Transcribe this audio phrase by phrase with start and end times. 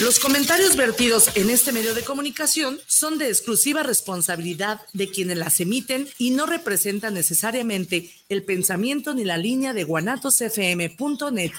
[0.00, 5.58] los comentarios vertidos en este medio de comunicación son de exclusiva responsabilidad de quienes las
[5.58, 11.52] emiten y no representan necesariamente el pensamiento ni la línea de guanatosfm.net.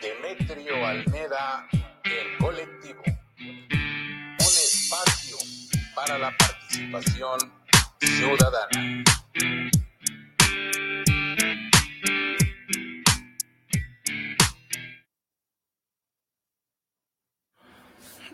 [0.00, 1.68] Demetrio Almeda,
[2.04, 3.02] el colectivo.
[3.38, 5.36] Un espacio
[5.96, 7.38] para la participación
[8.00, 9.04] ciudadana.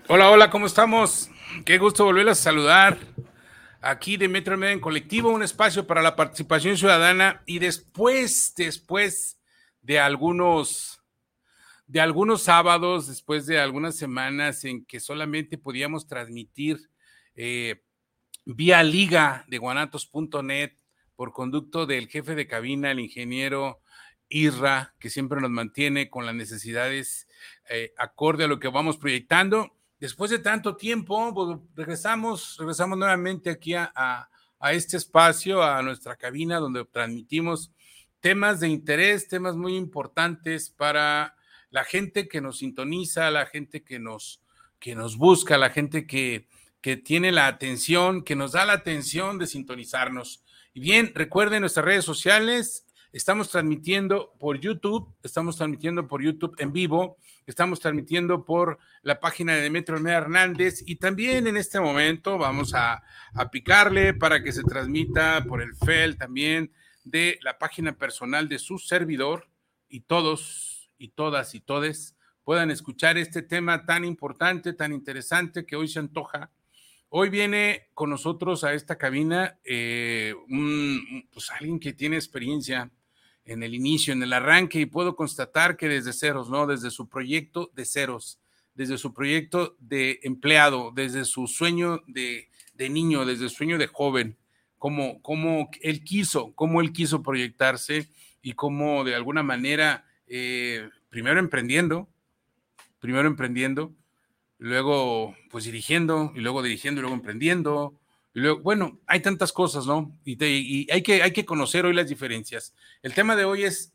[0.09, 1.29] Hola, hola, ¿cómo estamos?
[1.65, 2.99] Qué gusto volverles a saludar.
[3.83, 9.39] Aquí de Metro Media en Colectivo, un espacio para la participación ciudadana y después, después
[9.83, 11.03] de algunos,
[11.87, 16.89] de algunos sábados, después de algunas semanas en que solamente podíamos transmitir
[17.35, 17.83] eh,
[18.45, 20.73] vía liga de guanatos.net
[21.17, 23.81] por conducto del jefe de cabina, el ingeniero
[24.29, 27.27] Irra, que siempre nos mantiene con las necesidades
[27.71, 33.51] eh, acorde a lo que vamos proyectando después de tanto tiempo, pues, regresamos, regresamos nuevamente
[33.51, 34.29] aquí a,
[34.73, 37.71] este espacio, a nuestra cabina donde transmitimos
[38.21, 41.37] temas de interés, temas muy importantes para
[41.71, 44.43] la gente que nos sintoniza, la gente que nos,
[44.81, 46.49] que nos busca, la gente que,
[46.81, 50.43] que tiene la atención, que nos da la atención de sintonizarnos.
[50.77, 56.71] Y bien, recuerden nuestras redes sociales, estamos transmitiendo por YouTube, estamos transmitiendo por YouTube en
[56.71, 57.17] vivo
[57.47, 63.03] Estamos transmitiendo por la página de Demetrio Hernández y también en este momento vamos a,
[63.51, 66.71] picarle para que se transmita por el FEL también
[67.05, 69.49] de la página personal de su servidor
[69.89, 75.77] y todos y todas y todes puedan escuchar este tema tan importante, tan interesante que
[75.77, 76.51] hoy se antoja.
[77.19, 82.91] Hoy viene con nosotros a esta cabina eh, un, pues alguien que tiene experiencia
[83.47, 86.67] en el inicio, en el arranque, y puedo constatar que desde ceros, ¿no?
[86.67, 88.39] Desde su proyecto de ceros,
[88.75, 94.37] desde su proyecto de empleado, desde su sueño de, niño, desde su sueño de joven,
[94.77, 98.11] cómo, cómo él quiso, cómo él quiso proyectarse
[98.43, 102.11] y cómo de alguna manera, eh, primero emprendiendo,
[103.01, 103.95] primero emprendiendo,
[104.59, 107.95] luego pues dirigiendo, y luego dirigiendo, y luego emprendiendo,
[108.63, 110.17] bueno, hay tantas cosas, ¿no?
[110.25, 112.75] Y, hay, que, hay que conocer hoy las diferencias.
[113.03, 113.93] El tema de hoy es,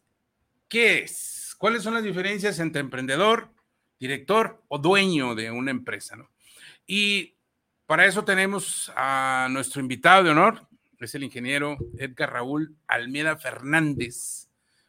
[0.67, 1.55] ¿qué es?
[1.57, 3.49] ¿Cuáles son las diferencias entre emprendedor,
[3.99, 6.29] director o dueño de una empresa, ¿no?
[6.88, 7.35] Y
[7.85, 10.67] para eso tenemos a nuestro invitado de honor,
[11.05, 14.47] es el ingeniero Edgar Raúl Almeda Fernández.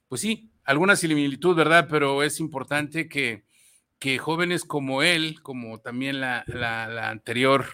[0.09, 1.89] Pues sí, alguna similitud, ¿verdad?
[1.91, 3.45] Pero es importante que,
[4.03, 6.45] que jóvenes como él, como también la,
[7.09, 7.67] anterior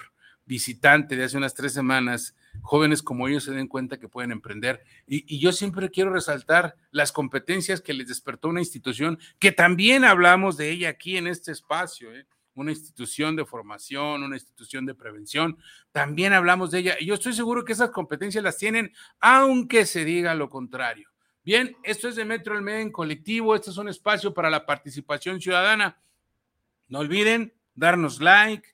[0.44, 4.84] visitante de hace unas tres semanas, jóvenes como ellos se den cuenta que pueden emprender.
[5.06, 10.58] Y, yo siempre quiero resaltar las competencias que les despertó una institución, que también hablamos
[10.58, 12.26] de ella aquí en este espacio, ¿eh?
[12.52, 15.56] una institución de formación, una institución de prevención,
[15.92, 16.96] también hablamos de ella.
[17.00, 21.08] Y yo estoy seguro que esas competencias las tienen, aunque se diga lo contrario.
[21.42, 25.40] Bien, esto es de Metro El en colectivo, este es un espacio para la participación
[25.40, 25.96] ciudadana.
[26.88, 28.68] No olviden darnos like,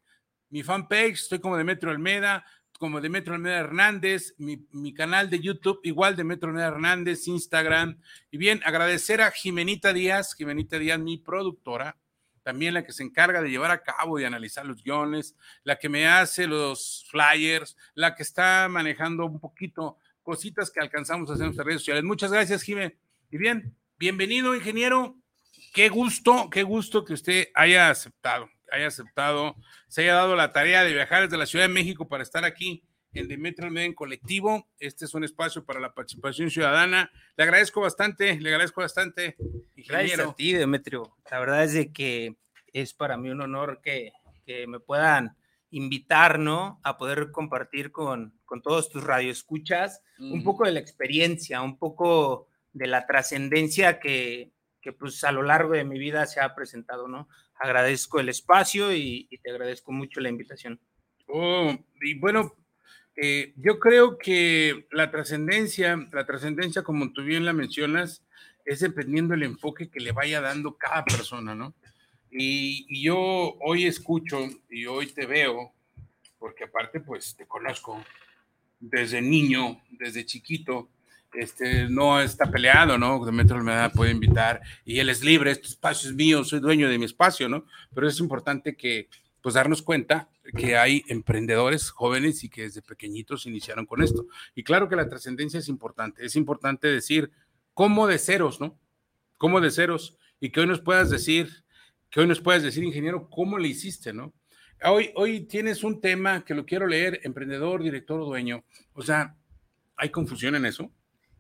[0.51, 2.45] mi fanpage, estoy como Demetrio Almeda,
[2.79, 7.99] como Demetrio Almeda Hernández, mi, canal de YouTube, igual Demetrio Almeda Hernández, Instagram.
[8.31, 11.97] Y bien, agradecer a Jimenita Díaz, Jimenita Díaz, mi productora,
[12.43, 15.35] también la que se encarga de llevar a cabo y analizar los guiones,
[15.65, 21.31] la que me hace los flyers, la que está manejando un poquito cositas que alcanzamos
[21.31, 22.05] a hacer en nuestras redes sociales.
[22.05, 22.97] Muchas gracias, Jimé.
[23.31, 25.17] Y bien, bienvenido, ingeniero.
[25.75, 29.57] Qué gusto, qué gusto que usted haya aceptado haya aceptado,
[29.89, 32.83] se haya dado la tarea de viajar desde la Ciudad de México para estar aquí
[33.13, 34.69] en Demetrio Media en colectivo.
[34.79, 37.11] Este es un espacio para la participación ciudadana.
[37.37, 39.37] Le agradezco bastante, le agradezco bastante.
[39.77, 41.17] Gracias a ti, Demetrio.
[41.31, 42.37] La verdad es de que
[42.73, 44.13] es para mí un honor que,
[44.45, 45.37] que me puedan
[45.71, 46.81] invitar, ¿no?
[46.83, 52.49] A poder compartir con, con todos tus radioescuchas un poco de la experiencia, un poco
[52.73, 54.54] de la trascendencia que,
[54.85, 57.27] que, pues a lo largo de mi vida se ha presentado, ¿no?
[57.59, 60.79] Agradezco el espacio y, te agradezco mucho la invitación.
[61.27, 62.55] Oh, y bueno,
[63.17, 68.23] eh, yo creo que la trascendencia, la trascendencia, como tú bien la mencionas,
[68.67, 71.75] es dependiendo el enfoque que le vaya dando cada persona, ¿no?
[72.31, 73.17] Y, yo
[73.61, 75.73] hoy escucho y hoy te veo,
[76.39, 78.05] porque aparte pues te conozco
[78.81, 80.91] desde niño, desde chiquito,
[81.35, 83.25] este, no está peleado, ¿no?
[83.25, 86.99] Demetrio Almeida puede invitar y él es libre, este espacio es mío, soy dueño de
[86.99, 87.65] mi espacio, ¿no?
[87.95, 89.09] Pero es importante que,
[89.41, 94.27] pues, darnos cuenta que hay emprendedores jóvenes y que desde pequeñitos iniciaron con esto.
[94.55, 97.31] Y claro que la trascendencia es importante, es importante decir
[97.73, 98.79] cómo de ceros, ¿no?
[99.39, 101.65] Cómo de ceros y que hoy nos puedas decir
[102.15, 104.33] que hoy nos puedes decir, ingeniero, cómo le hiciste, ¿no?
[104.85, 108.63] Hoy, hoy tienes un tema que lo quiero leer, emprendedor, director dueño.
[108.93, 109.35] O sea,
[109.97, 110.93] ¿hay confusión en eso?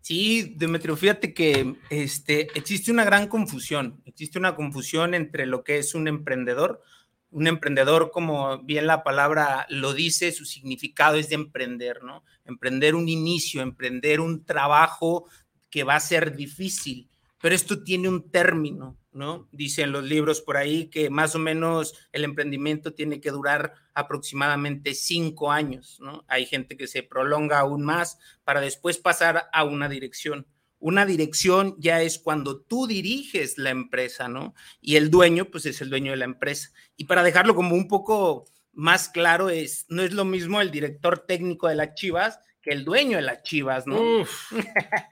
[0.04, 4.02] Sí, Demetrio, fíjate que este, existe una gran confusión.
[4.04, 6.82] Existe una confusión entre lo que es un emprendedor.
[7.30, 12.22] Un emprendedor, como bien la palabra lo dice, su significado es de emprender, ¿no?
[12.44, 15.24] Emprender un inicio, emprender un trabajo
[15.70, 17.08] que va a ser difícil,
[17.44, 19.50] pero esto tiene un término, ¿no?
[19.52, 24.94] Dicen los libros por ahí que más o menos el emprendimiento tiene que durar aproximadamente
[24.94, 26.24] cinco años, ¿no?
[26.26, 30.46] Hay gente que se prolonga aún más para después pasar a una dirección.
[30.78, 34.54] Una dirección ya es cuando tú diriges la empresa, ¿no?
[34.80, 36.70] Y el dueño, pues es el dueño de la empresa.
[36.96, 41.18] Y para dejarlo como un poco más claro, es, no es lo mismo el director
[41.18, 44.00] técnico de las Chivas que el dueño de las Chivas, ¿no?
[44.00, 44.52] Uf,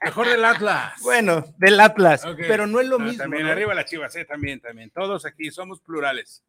[0.03, 0.93] mejor del Atlas.
[1.03, 3.19] bueno, del Atlas, pero no es lo ah, mismo.
[3.19, 4.25] También arriba las Chivas, ¿eh?
[4.25, 4.89] también, también.
[4.89, 6.43] Todos aquí somos plurales.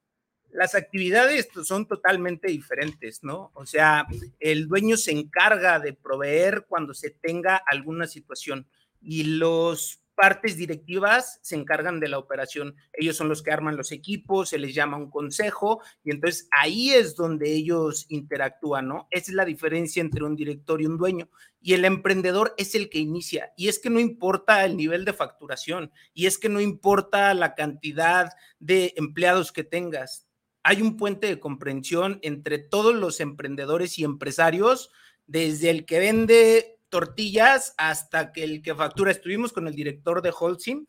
[0.51, 3.51] Las actividades son totalmente diferentes, ¿no?
[3.55, 4.07] O sea,
[4.41, 8.67] el dueño se encarga de proveer cuando se tenga alguna situación
[9.03, 12.77] y los partes directivas se encargan de la operación.
[12.93, 16.91] Ellos son los que arman los equipos, se les llama un consejo y entonces ahí
[16.91, 19.09] es donde ellos interactúan, ¿no?
[19.11, 21.29] Esa es la diferencia entre un director y un dueño.
[21.61, 23.53] Y el emprendedor es el que inicia.
[23.57, 27.55] Y es que no importa el nivel de facturación y es que no importa la
[27.55, 30.29] cantidad de empleados que tengas.
[30.63, 34.91] Hay un puente de comprensión entre todos los emprendedores y empresarios,
[35.27, 40.33] desde el que vende tortillas hasta que el que factura, estuvimos con el director de
[40.39, 40.87] Holcim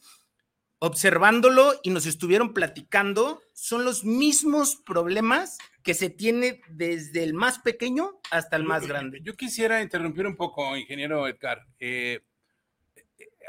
[0.78, 7.58] observándolo y nos estuvieron platicando, son los mismos problemas que se tiene desde el más
[7.58, 9.20] pequeño hasta el más grande.
[9.24, 11.66] Yo quisiera interrumpir un poco, ingeniero Edgar.
[11.80, 12.20] Eh,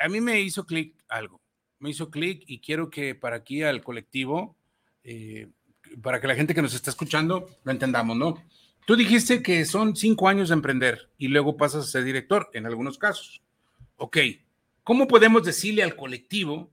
[0.00, 1.42] a mí me hizo clic algo,
[1.78, 4.56] me hizo clic y quiero que para aquí al colectivo,
[5.04, 5.50] eh,
[6.02, 8.42] para que la gente que nos está escuchando lo entendamos, ¿no?
[8.86, 12.66] Tú dijiste que son cinco años de emprender y luego pasas a ser director en
[12.66, 13.42] algunos casos.
[13.96, 14.18] Ok,
[14.84, 16.70] ¿cómo podemos decirle al colectivo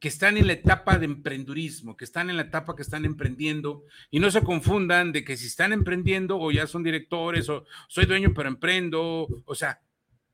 [0.00, 3.84] que están en la etapa de emprendurismo, que están en la etapa que están emprendiendo
[4.10, 8.06] y no se confundan de que si están emprendiendo o ya son directores o soy
[8.06, 9.80] dueño pero emprendo, o sea,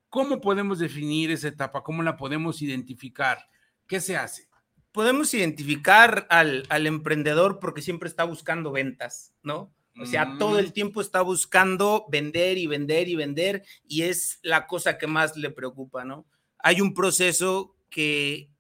[0.09, 1.83] ¿cómo podemos definir esa etapa?
[1.83, 3.51] ¿Cómo la podemos identificar?
[3.87, 4.49] ¿Qué se hace?
[4.93, 9.71] Podemos identificar al, al emprendedor porque siempre está buscando ventas, ¿no?
[9.99, 10.73] O sea, todo el mm.
[10.73, 15.51] tiempo está buscando vender y vender y vender y es la cosa que más le
[15.51, 16.27] preocupa, ¿no?
[16.59, 18.51] Hay un proceso que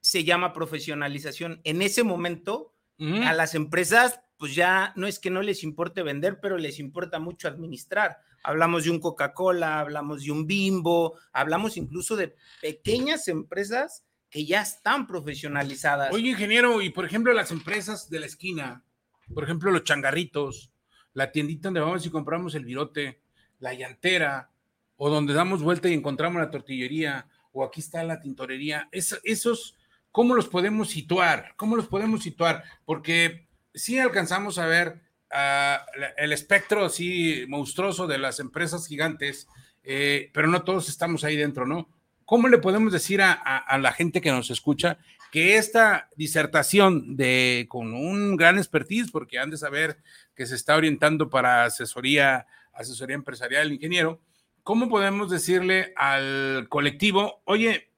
[0.00, 1.60] se llama profesionalización.
[1.64, 6.40] En ese momento, a las empresas, pues ya no es que no les importe vender,
[6.40, 8.18] pero les importa mucho administrar.
[8.42, 14.62] Hablamos de un Coca-Cola, hablamos de un Bimbo, hablamos incluso de pequeñas empresas que ya
[14.62, 16.12] están profesionalizadas.
[16.12, 18.84] Oye, ingeniero, y por ejemplo, las empresas de la esquina,
[19.32, 20.70] por ejemplo, los changarritos,
[21.12, 23.20] la tiendita donde vamos y compramos el virote,
[23.58, 24.50] la llantera,
[24.96, 28.88] o donde damos vuelta y encontramos la tortillería, o aquí está la tintorería.
[28.92, 29.76] esos,
[30.12, 31.54] ¿cómo los podemos situar?
[31.56, 32.64] ¿Cómo los podemos situar?
[32.84, 35.84] Porque sí alcanzamos a ver ah,
[36.16, 39.48] el espectro así monstruoso de las empresas gigantes,
[39.84, 41.88] eh, pero no todos estamos ahí dentro, ¿no?
[42.24, 44.98] ¿Cómo le podemos decir a la gente que nos escucha
[45.36, 49.98] que esta disertación de con un gran expertise, porque han de saber
[50.34, 54.22] que se está orientando para asesoría, asesoría empresarial, ingeniero,
[54.62, 57.90] ¿cómo podemos decirle al colectivo, oye,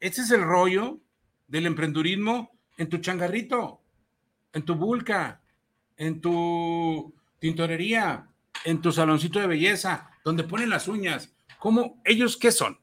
[0.00, 1.00] este es el rollo
[1.48, 3.82] del emprendurismo en tu changarrito,
[4.54, 5.42] en tu bulca,
[5.98, 8.26] en tu tintorería,
[8.64, 11.34] en tu saloncito de belleza, donde ponen las uñas?
[11.58, 12.79] ¿Cómo ellos qué son?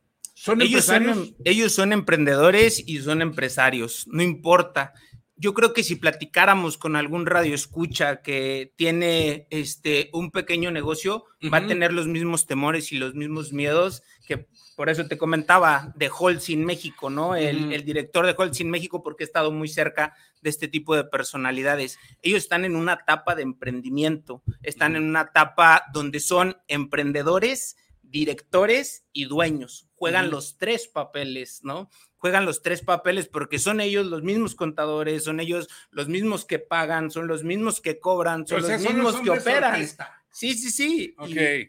[0.59, 4.93] Ellos, son, em, ellos son emprendedores y son empresarios, no importa.
[5.39, 11.25] yo creo que si platicáramos con algún radio escucha que tiene este un pequeño negocio,
[11.53, 15.93] va a tener los mismos temores y los mismos miedos que por eso te comentaba
[15.95, 17.35] de Holcim México, ¿no?
[17.35, 21.03] El, el director de Holcim México, porque he estado muy cerca de este tipo de
[21.03, 21.97] personalidades.
[22.21, 29.03] Ellos están en una etapa de emprendimiento, están en una etapa donde son emprendedores, directores
[29.13, 29.86] y dueños.
[29.97, 31.89] Juegan los tres papeles, ¿no?
[32.17, 36.59] juegan los tres papeles porque son ellos los mismos contadores, son ellos los mismos que
[36.59, 39.87] pagan, son los mismos que cobran, son los mismos que operan.
[40.31, 41.15] Sí, sí, sí.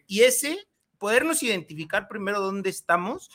[0.07, 0.69] Y, ese,
[0.99, 3.31] podernos identificar primero dónde estamos.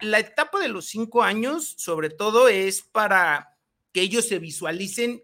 [0.00, 3.56] La etapa de los cinco años, sobre todo, es para
[3.92, 5.22] que ellos se visualicen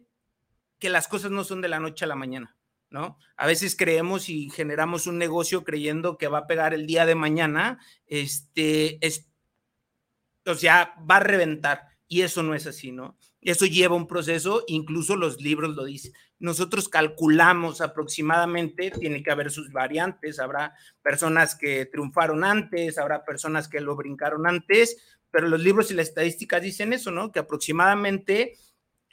[0.78, 2.56] que las cosas no son de la noche a la mañana.
[2.90, 3.18] ¿No?
[3.37, 7.14] A veces creemos y generamos un negocio creyendo que va a pegar el día de
[7.14, 9.30] mañana, este, es
[10.47, 11.88] o sea, va a reventar.
[12.09, 13.16] Y eso no es así, ¿no?
[13.40, 16.12] Eso lleva un proceso, incluso los libros lo dicen.
[16.38, 23.68] Nosotros calculamos aproximadamente, tiene que haber sus variantes, habrá personas que triunfaron antes, habrá personas
[23.68, 27.30] que lo brincaron antes, pero los libros y las estadísticas dicen eso, ¿no?
[27.30, 28.59] Que aproximadamente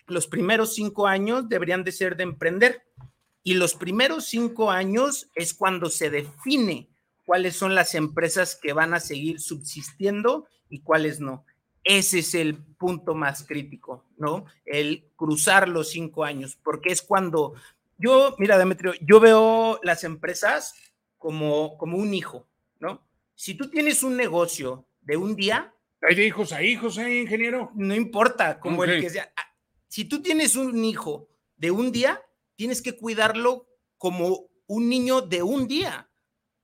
[0.07, 2.87] los primeros cinco años deberían de ser de emprender.
[3.48, 6.89] Y los primeros cinco años es cuando se define
[7.25, 11.46] cuáles son las empresas que van a seguir subsistiendo y cuáles no.
[11.86, 14.44] Ese es el punto más crítico, ¿no?
[14.66, 17.54] El cruzar los cinco años, porque es cuando
[17.98, 20.75] yo, mira, Demetrio, yo veo las empresas
[21.18, 22.50] como, como un hijo,
[22.82, 23.08] ¿no?
[23.34, 25.74] Si tú tienes un negocio de un día.
[26.01, 27.72] Hay de hijos a hijos, ¿eh, ingeniero?
[27.75, 29.32] No importa, como el que sea.
[29.88, 32.22] Si tú tienes un hijo de un día,
[32.58, 36.10] tienes que cuidarlo como un niño de un día.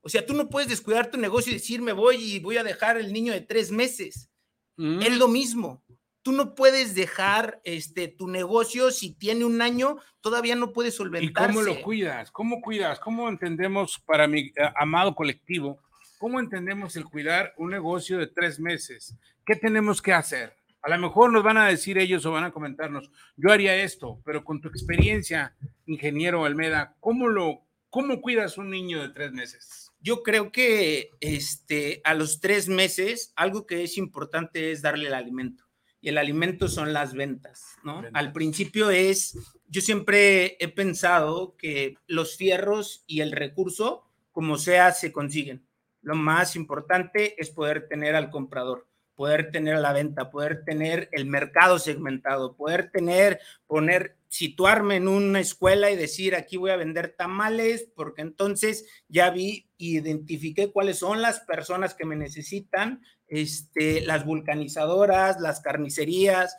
[0.01, 2.63] O sea, tú no puedes descuidar tu negocio y decir, me voy y voy a
[2.63, 4.29] dejar el niño de tres meses.
[4.77, 5.17] Es mm.
[5.17, 5.81] lo mismo.
[6.23, 11.51] Tú no puedes dejar este, tu negocio si tiene un año, todavía no puedes solventarse.
[11.51, 12.31] ¿Y cómo lo cuidas?
[12.31, 12.99] ¿Cómo cuidas?
[12.99, 15.79] ¿Cómo entendemos para mi eh, amado colectivo?
[16.17, 19.15] ¿Cómo entendemos el cuidar un negocio de tres meses?
[19.45, 20.55] ¿Qué tenemos que hacer?
[20.83, 24.21] A lo mejor nos van a decir ellos o van a comentarnos, yo haría esto,
[24.25, 29.93] pero con tu experiencia, ingeniero Almeda, ¿cómo lo, cómo cuidas un niño de tres meses?
[30.01, 35.13] Yo creo que este, a los tres meses, algo que es importante es darle el
[35.13, 35.63] alimento.
[36.01, 38.03] Y el alimento son las ventas, ¿no?
[38.11, 39.37] Al principio es,
[39.69, 45.65] yo siempre he pensado que los fierros y el recurso, como sea, se consiguen.
[46.01, 51.25] Lo más importante es poder tener al comprador poder tener la venta, poder tener el
[51.25, 57.15] mercado segmentado, poder tener, poner, situarme en una escuela y decir, aquí voy a vender
[57.17, 64.25] tamales, porque entonces ya vi, identifiqué cuáles son las personas que me necesitan, este, las
[64.25, 66.57] vulcanizadoras, las carnicerías.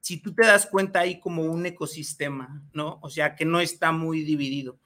[0.00, 2.98] Si tú te das cuenta ahí como un ecosistema, ¿no?
[3.02, 4.80] O sea, que no está muy dividido.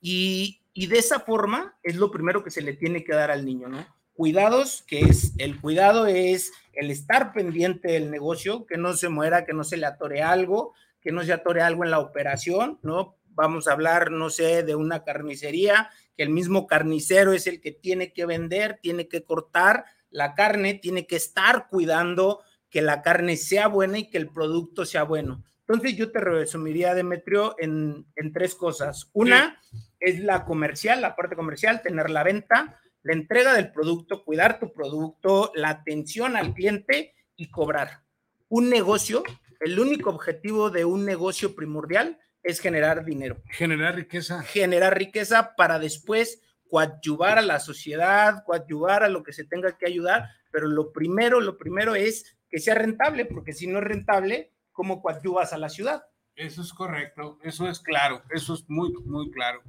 [0.00, 3.44] Y, y de esa forma es lo primero que se le tiene que dar al
[3.44, 3.97] niño, ¿no?
[4.18, 9.44] Cuidados, que es el cuidado es el estar pendiente del negocio, que no se muera,
[9.44, 13.16] que no se le atore algo, que no se atore algo en la operación, ¿no?
[13.28, 17.70] Vamos a hablar, no sé, de una carnicería, que el mismo carnicero es el que
[17.70, 23.36] tiene que vender, tiene que cortar la carne, tiene que estar cuidando que la carne
[23.36, 25.44] sea buena y que el producto sea bueno.
[25.60, 29.10] Entonces yo te resumiría, Demetrio, en, en tres cosas.
[29.12, 29.60] Una
[30.00, 34.72] es la comercial, la parte comercial, tener la venta la entrega del producto, cuidar tu
[34.72, 38.02] producto, la atención al cliente y cobrar.
[38.48, 39.22] Un negocio,
[39.60, 43.42] el único objetivo de un negocio primordial es generar dinero.
[43.50, 44.42] Generar riqueza.
[44.42, 49.86] Generar riqueza para después coadyuvar a la sociedad, coadyuvar a lo que se tenga que
[49.86, 54.52] ayudar, pero lo primero, lo primero es que sea rentable, porque si no es rentable,
[54.72, 56.04] ¿cómo coadyuvas a la ciudad?
[56.34, 59.62] Eso es correcto, eso es claro, eso es muy, muy claro.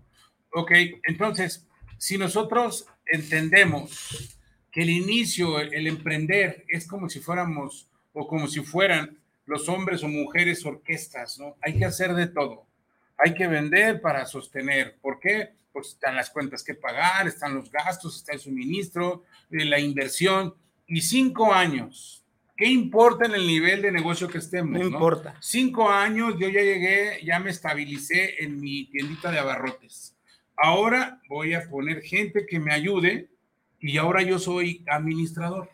[0.51, 0.71] Ok,
[1.03, 1.67] entonces,
[1.97, 4.37] si nosotros entendemos
[4.71, 10.03] que el inicio, el emprender, es como si fuéramos o como si fueran los hombres
[10.03, 11.55] o mujeres orquestas, ¿no?
[11.61, 12.67] Hay que hacer de todo.
[13.17, 14.97] Hay que vender para sostener.
[15.01, 15.55] ¿Por qué?
[15.73, 20.53] Pues están las cuentas que pagar, están los gastos, está el suministro, eh, la inversión.
[20.87, 22.23] Y cinco años.
[22.55, 24.79] ¿Qué importa en el nivel de negocio que estemos?
[24.79, 25.35] No, importa.
[25.39, 30.18] Cinco años, yo ya llegué, ya me estabilicé en mi tiendita de abarrotes
[30.61, 33.29] ahora voy a poner gente que me ayude
[33.79, 35.69] y ahora yo soy administrador.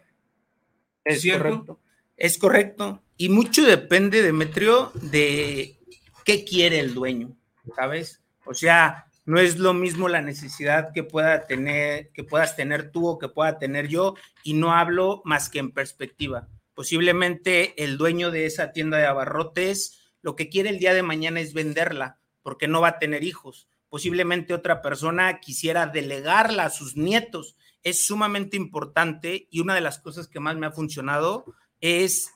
[1.03, 1.79] Es correcto.
[2.17, 3.01] Es correcto.
[3.17, 5.77] Y mucho depende, Demetrio, de
[6.23, 7.35] qué quiere el dueño,
[7.75, 8.21] ¿sabes?
[8.45, 13.07] O sea, no es lo mismo la necesidad que pueda tener, que puedas tener tú
[13.07, 16.47] o que pueda tener yo, y no hablo más que en perspectiva.
[16.73, 21.39] Posiblemente el dueño de esa tienda de abarrotes lo que quiere el día de mañana
[21.39, 23.67] es venderla porque no va a tener hijos.
[23.89, 27.55] Posiblemente otra persona quisiera delegarla a sus nietos.
[27.83, 31.45] Es sumamente importante y una de las cosas que más me ha funcionado
[31.81, 32.31] es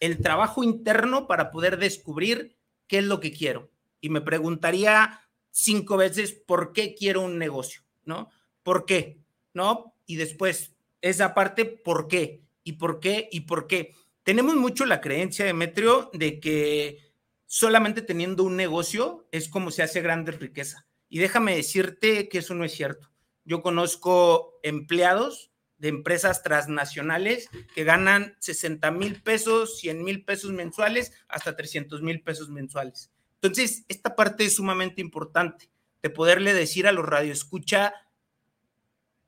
[0.00, 2.56] el trabajo interno para poder descubrir
[2.86, 3.70] qué es lo que quiero.
[4.00, 5.20] Y me preguntaría
[5.50, 8.30] cinco veces por qué quiero un negocio, ¿no?
[8.62, 9.20] ¿Por qué?
[9.52, 9.94] ¿No?
[10.06, 12.42] Y después, esa parte, ¿por qué?
[12.64, 13.28] ¿Y por qué?
[13.30, 13.94] ¿Y por qué?
[14.22, 17.09] Tenemos mucho la creencia, Demetrio, de que
[17.50, 20.86] solamente teniendo un negocio es como se hace grande riqueza.
[21.08, 23.10] Y déjame decirte que eso no es cierto.
[23.44, 31.12] Yo conozco empleados de empresas transnacionales que ganan 60 mil pesos, 100 mil pesos mensuales,
[31.26, 33.10] hasta 300 mil pesos mensuales.
[33.42, 35.72] Entonces, esta parte es sumamente importante
[36.04, 37.94] de poderle decir a los radioescucha,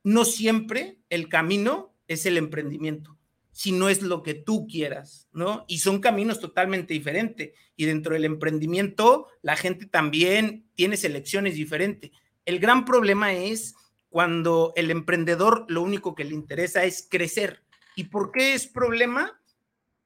[0.05, 3.19] no siempre el camino es el emprendimiento,
[3.53, 5.65] si no es lo que tú quieras, ¿no?
[5.69, 7.53] Y son caminos totalmente diferentes.
[7.77, 12.11] Y dentro del emprendimiento, la gente también tiene selecciones diferentes.
[12.47, 13.75] El gran problema es
[14.09, 17.63] cuando el emprendedor lo único que le interesa es crecer.
[17.95, 19.39] ¿Y por qué es problema?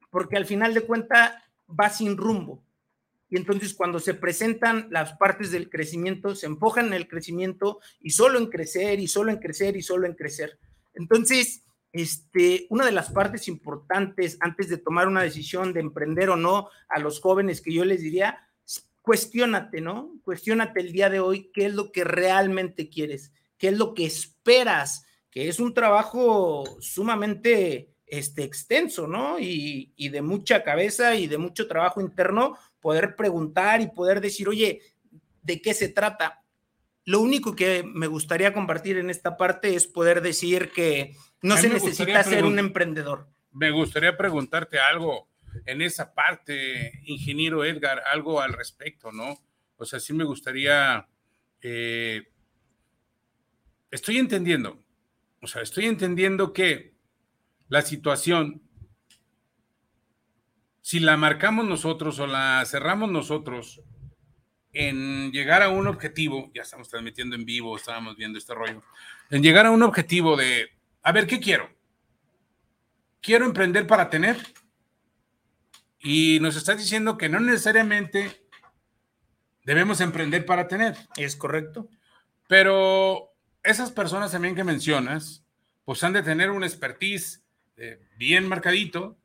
[0.09, 1.33] Porque al final de cuentas
[1.67, 2.63] va sin rumbo.
[3.29, 8.11] Y entonces cuando se presentan las partes del crecimiento, se enfocan en el crecimiento y
[8.11, 10.57] solo en crecer y solo en crecer y solo en crecer.
[10.93, 16.35] Entonces, este, una de las partes importantes antes de tomar una decisión de emprender o
[16.35, 18.47] no a los jóvenes que yo les diría,
[19.01, 20.11] cuestiónate, ¿no?
[20.23, 24.05] Cuestiónate el día de hoy qué es lo que realmente quieres, qué es lo que
[24.05, 29.39] esperas, que es un trabajo sumamente este, extenso, ¿no?
[29.39, 34.49] Y, y de mucha cabeza y de mucho trabajo interno, poder preguntar y poder decir,
[34.49, 34.81] oye,
[35.41, 36.43] ¿de qué se trata?
[37.05, 41.69] Lo único que me gustaría compartir en esta parte es poder decir que no se
[41.69, 43.27] necesita ser un emprendedor.
[43.51, 45.29] Me gustaría preguntarte algo
[45.65, 49.39] en esa parte, ingeniero Edgar, algo al respecto, ¿no?
[49.77, 51.07] O sea, sí me gustaría,
[51.61, 52.27] eh,
[53.91, 54.83] estoy entendiendo,
[55.41, 56.93] o sea, estoy entendiendo que
[57.69, 58.67] la situación
[60.87, 63.81] si la marcamos nosotros o la cerramos nosotros
[64.71, 68.81] en llegar a un objetivo, ya estamos transmitiendo en vivo, estábamos viendo este rollo,
[69.29, 70.76] en llegar a un objetivo de,
[71.07, 71.69] a ver, ¿qué quiero?
[73.21, 74.35] Quiero emprender para tener.
[75.99, 78.45] Y nos estás diciendo que no necesariamente
[79.63, 80.97] debemos emprender para tener.
[81.15, 81.87] Es correcto.
[82.49, 85.45] Pero esas personas también que mencionas,
[85.85, 87.41] pues han de tener un expertise
[87.77, 89.17] eh, bien marcadito,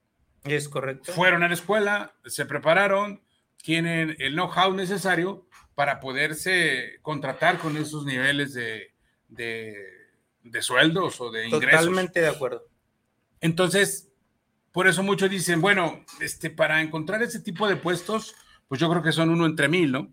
[0.44, 1.12] es correcto.
[1.12, 3.24] Fueron a la escuela, se prepararon,
[3.60, 8.94] tienen el know-how necesario para poderse contratar con esos niveles de,
[9.26, 10.01] de,
[10.60, 11.80] sueldos o de ingresos.
[11.80, 12.66] Totalmente de acuerdo.
[13.40, 14.12] Entonces,
[14.72, 18.34] por eso muchos dicen, bueno, este, para encontrar ese tipo de puestos,
[18.68, 20.12] pues yo creo que son uno entre mil, ¿no?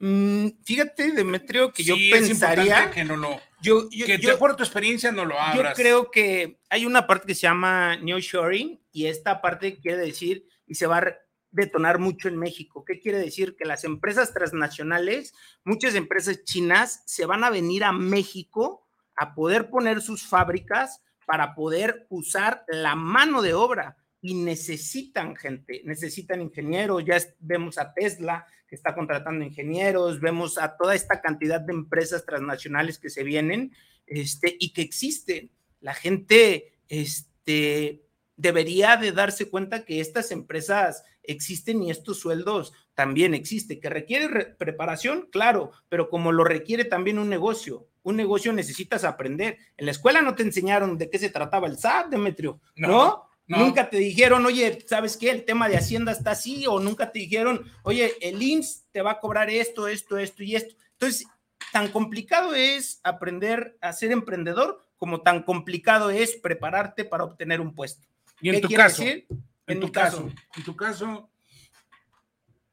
[0.00, 3.40] Mm, fíjate, Demetrio, que yo pensaría que no lo.
[3.60, 5.76] Yo, que por tu experiencia no lo abras.
[5.76, 9.98] Yo creo que hay una parte que se llama New Shoring y esta parte quiere
[9.98, 11.14] decir y se va a
[11.50, 12.82] detonar mucho en México.
[12.86, 13.56] ¿Qué quiere decir?
[13.56, 15.34] Que las empresas transnacionales,
[15.64, 18.88] muchas empresas chinas, se van a venir a México
[19.20, 23.98] a poder poner sus fábricas para poder usar la mano de obra.
[24.22, 30.74] Y necesitan gente, necesitan ingenieros, ya vemos a Tesla que está contratando ingenieros, vemos a
[30.76, 33.72] toda esta cantidad de empresas transnacionales que se vienen
[34.06, 35.50] este, y que existen.
[35.80, 38.02] La gente este,
[38.36, 44.46] debería de darse cuenta que estas empresas existen y estos sueldos también existen, que requiere
[44.46, 49.58] preparación, claro, pero como lo requiere también un negocio, un negocio necesitas aprender.
[49.76, 53.28] En la escuela no te enseñaron de qué se trataba el SAT, Demetrio, ¿no?
[53.46, 55.30] Nunca te dijeron, oye, ¿sabes qué?
[55.30, 59.12] El tema de Hacienda está así, o nunca te dijeron, oye, el INSS te va
[59.12, 60.76] a cobrar esto, esto, esto y esto.
[60.92, 61.26] Entonces,
[61.72, 67.74] tan complicado es aprender a ser emprendedor como tan complicado es prepararte para obtener un
[67.74, 68.06] puesto.
[68.42, 69.02] ¿Y en tu caso?
[69.02, 71.30] En, tu caso, En tu caso,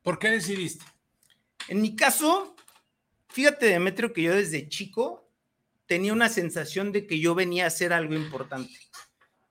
[0.01, 0.83] ¿por qué decidiste?
[1.69, 2.56] En mi caso,
[3.37, 5.29] fíjate, Demetrio, que yo desde chico
[5.85, 8.73] tenía una sensación de que yo venía a hacer algo importante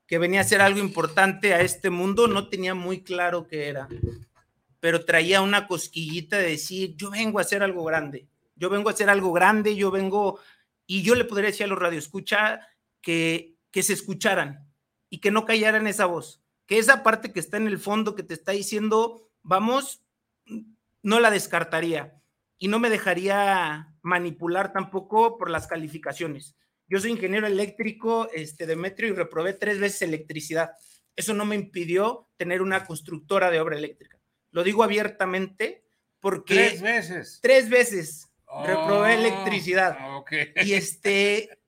[0.09, 3.89] que venía a ser algo importante a este mundo, no tenía muy claro qué era,
[4.81, 8.93] pero traía una cosquillita de decir, yo vengo a hacer algo grande, yo vengo a
[8.93, 10.41] hacer algo grande, yo vengo,
[10.85, 12.61] y yo le podría decir a los radioescucha
[13.01, 14.69] que, que se escucharan
[15.11, 18.25] y que no callaran esa voz, que esa parte que está en el fondo que
[18.25, 20.03] te está diciendo, vamos,
[21.03, 22.17] no la descartaría
[22.59, 26.57] y no me dejaría manipular tampoco por las calificaciones
[26.89, 30.71] yo soy ingeniero eléctrico, este, Demetrio, y reprobé tres veces electricidad.
[31.17, 34.19] Eso no me impidió tener una constructora de obra eléctrica.
[34.53, 35.85] lo digo abiertamente,
[36.21, 36.55] porque...
[36.55, 37.41] Tres veces.
[37.43, 38.29] Tres veces
[38.65, 39.99] reprobé Oh, electricidad.
[40.65, 41.61] Y este,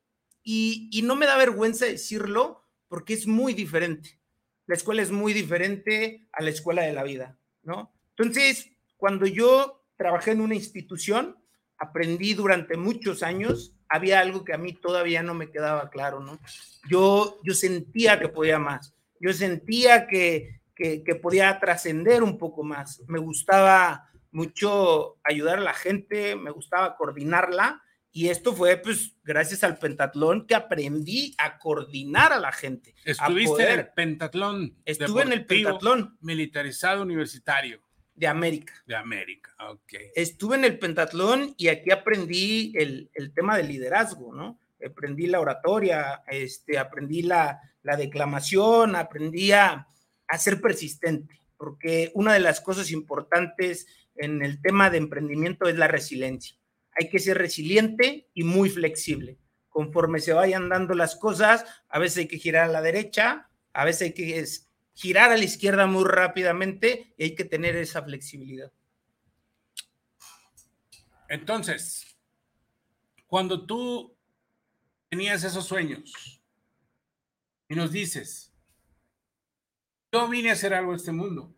[0.43, 4.19] y, y no me da vergüenza decirlo porque es muy diferente.
[4.67, 7.93] La escuela es muy diferente a la escuela de la vida, ¿no?
[8.17, 11.37] Entonces, cuando yo trabajé en una institución,
[11.77, 16.39] aprendí durante muchos años, había algo que a mí todavía no me quedaba claro, ¿no?
[16.89, 22.63] Yo, yo sentía que podía más, yo sentía que, que, que podía trascender un poco
[22.63, 29.15] más, me gustaba mucho ayudar a la gente, me gustaba coordinarla, y esto fue, pues,
[29.23, 32.95] gracias al pentatlón que aprendí a coordinar a la gente.
[33.07, 34.77] a Estuviste en el poder- pentatlón.
[34.85, 37.81] Estuve en el pentatlón Militarizado universitario
[38.19, 38.75] de América.
[38.87, 39.55] de América.
[39.71, 39.95] Ok.
[40.15, 44.59] Estuve en el pentatlón y aquí aprendí el, el tema del liderazgo, ¿no?
[44.85, 49.87] Aprendí la oratoria, este, aprendí la, la declamación, aprendí a,
[50.29, 55.77] a ser persistente, porque una de las cosas importantes en el tema de emprendimiento es
[55.77, 56.57] la resiliencia.
[56.93, 59.39] Hay que ser resiliente y muy flexible.
[59.69, 63.85] Conforme se vayan dando las cosas, a veces hay que girar a la derecha, a
[63.85, 64.68] veces hay que es-
[64.99, 68.73] girar a la izquierda muy rápidamente y hay que tener esa flexibilidad.
[71.29, 72.19] Entonces,
[73.29, 74.17] cuando tú
[75.09, 76.43] tenías esos sueños
[77.69, 78.53] y nos dices,
[80.11, 81.55] yo vine a hacer algo a este mundo,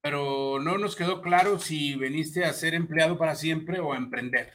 [0.00, 4.54] pero no nos quedó claro si veniste a ser empleado para siempre o a emprender.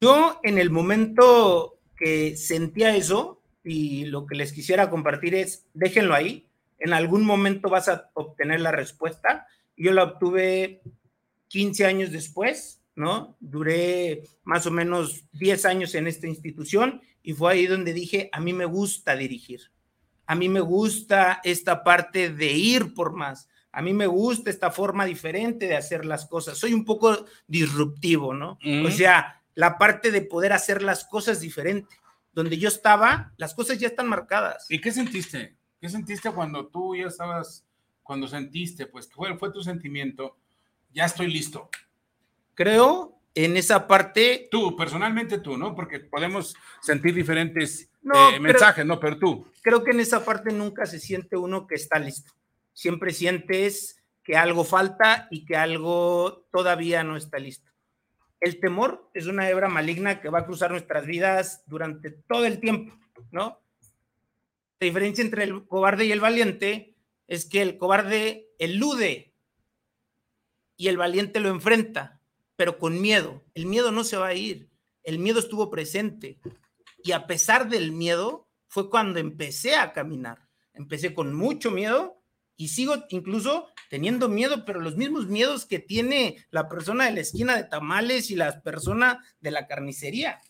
[0.00, 6.14] Yo en el momento que sentía eso y lo que les quisiera compartir es, déjenlo
[6.14, 9.46] ahí, en algún momento vas a obtener la respuesta.
[9.76, 10.82] Yo la obtuve
[11.48, 13.36] 15 años después, ¿no?
[13.40, 18.40] Duré más o menos 10 años en esta institución y fue ahí donde dije, a
[18.40, 19.60] mí me gusta dirigir,
[20.26, 24.70] a mí me gusta esta parte de ir por más, a mí me gusta esta
[24.70, 28.58] forma diferente de hacer las cosas, soy un poco disruptivo, ¿no?
[28.62, 28.86] Mm.
[28.86, 31.96] O sea, la parte de poder hacer las cosas diferente.
[32.32, 34.66] Donde yo estaba, las cosas ya están marcadas.
[34.70, 35.56] ¿Y qué sentiste?
[35.80, 37.64] ¿Qué sentiste cuando tú ya estabas,
[38.02, 40.36] cuando sentiste, pues, ¿cuál fue tu sentimiento?
[40.92, 41.70] Ya estoy listo.
[42.54, 45.74] Creo en esa parte, Tú, personalmente tú, ¿no?
[45.74, 48.98] Porque podemos sentir diferentes No, eh, mensajes, ¿no?
[48.98, 49.46] Pero tú.
[49.62, 52.32] creo que en esa parte nunca se siente uno que está listo.
[52.72, 57.69] Siempre sientes que algo falta y que algo todavía no está listo.
[58.40, 62.58] El temor es una hebra maligna que va a cruzar nuestras vidas durante todo el
[62.58, 62.98] tiempo,
[63.30, 63.60] ¿no?
[64.80, 69.34] La diferencia entre el cobarde y el valiente es que el cobarde elude
[70.76, 72.20] y el valiente lo enfrenta,
[72.56, 73.44] pero con miedo.
[73.54, 74.70] El miedo no se va a ir.
[75.02, 76.40] El miedo estuvo presente.
[77.04, 80.48] Y a pesar del miedo, fue cuando empecé a caminar.
[80.72, 82.22] Empecé con mucho miedo
[82.56, 87.20] y sigo incluso teniendo miedo, pero los mismos miedos que tiene la persona de la
[87.20, 90.40] esquina de tamales y la persona de la carnicería.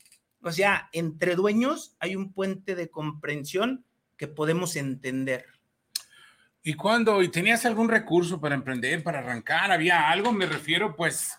[0.42, 3.87] O sea, entre dueños hay un puente de comprensión
[4.18, 5.46] que podemos entender.
[6.62, 7.22] ¿Y cuándo?
[7.22, 9.72] ¿Y tenías algún recurso para emprender, para arrancar?
[9.72, 10.33] ¿Había algo?
[10.33, 11.33] Me refiero, pues,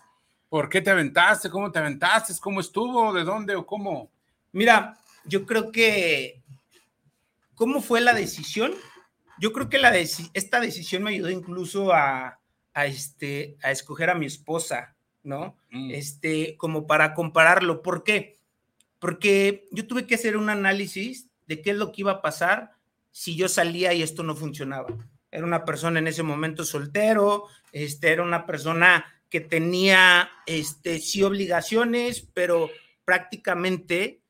[0.48, 1.50] ¿por qué te aventaste?
[1.50, 2.34] ¿Cómo te aventaste?
[2.40, 3.12] ¿Cómo estuvo?
[3.12, 4.10] ¿De dónde o cómo?
[4.50, 6.42] Mira, yo creo que,
[7.54, 8.72] ¿cómo fue la decisión?
[9.42, 12.38] Yo creo que la deci- esta decisión me ayudó incluso a,
[12.74, 15.56] a, este, a escoger a mi esposa, ¿no?
[15.70, 15.90] Mm.
[15.90, 17.82] Este, como para compararlo.
[17.82, 18.38] ¿Por qué?
[19.00, 22.76] Porque yo tuve que hacer un análisis de qué es lo que iba a pasar
[23.10, 24.94] si yo salía y esto no funcionaba.
[25.32, 31.24] Era una persona en ese momento soltero, este, era una persona que tenía, este, sí
[31.24, 32.70] obligaciones, pero
[33.04, 34.22] prácticamente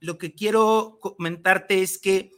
[0.00, 2.37] lo que quiero comentarte es que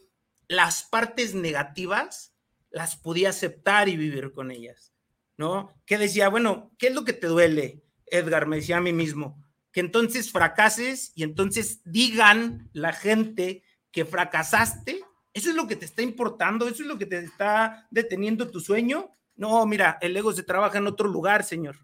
[0.51, 2.35] las partes negativas
[2.71, 4.93] las podía aceptar y vivir con ellas,
[5.37, 5.73] ¿no?
[5.85, 8.47] Que decía, bueno, ¿qué es lo que te duele, Edgar?
[8.47, 15.01] Me decía a mí mismo, que entonces fracases y entonces digan la gente que fracasaste,
[15.33, 18.59] eso es lo que te está importando, eso es lo que te está deteniendo tu
[18.59, 19.09] sueño.
[19.35, 21.77] No, mira, el ego se trabaja en otro lugar, señor.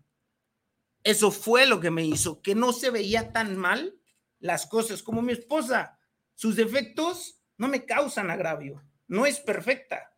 [1.05, 3.97] Eso fue lo que me hizo, que no se veía tan mal
[4.39, 5.97] las cosas como mi esposa.
[6.35, 10.13] Sus defectos no me causan agravio, no es perfecta.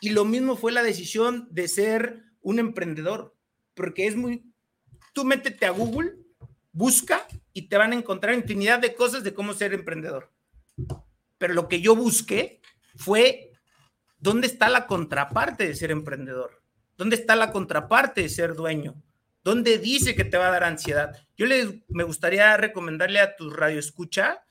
[0.00, 3.36] Y lo mismo fue la decisión de ser un emprendedor,
[3.74, 4.44] porque es muy...
[5.12, 6.16] Tú métete a Google,
[6.72, 10.32] busca y te van a encontrar infinidad de cosas de cómo ser emprendedor.
[11.38, 12.60] Pero lo que yo busqué
[12.96, 13.52] fue
[14.18, 16.62] dónde está la contraparte de ser emprendedor,
[16.96, 19.00] dónde está la contraparte de ser dueño,
[19.42, 21.16] dónde dice que te va a dar ansiedad.
[21.36, 24.43] Yo les, me gustaría recomendarle a tu radio escucha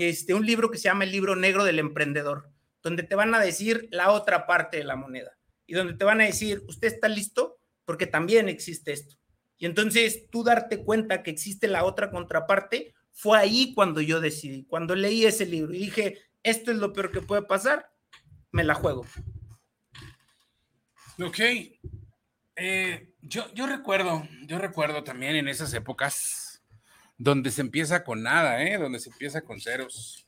[0.00, 2.50] este, un libro que se llama El libro negro del emprendedor,
[2.82, 5.36] donde te van a decir la otra parte de la moneda.
[5.66, 7.60] y donde te van a decir, ¿usted está listo?
[7.84, 9.14] Porque también existe esto.
[9.56, 14.64] Y entonces tú darte cuenta que existe la otra contraparte, fue ahí cuando yo decidí,
[14.64, 17.92] cuando leí ese libro y dije, esto es lo peor que puede pasar,
[18.50, 19.06] me la juego.
[21.22, 21.38] Ok.
[22.56, 26.49] Eh, yo, yo recuerdo, yo recuerdo también en esas épocas
[27.20, 28.78] donde se empieza con nada, ¿eh?
[28.78, 30.26] donde se empieza con ceros,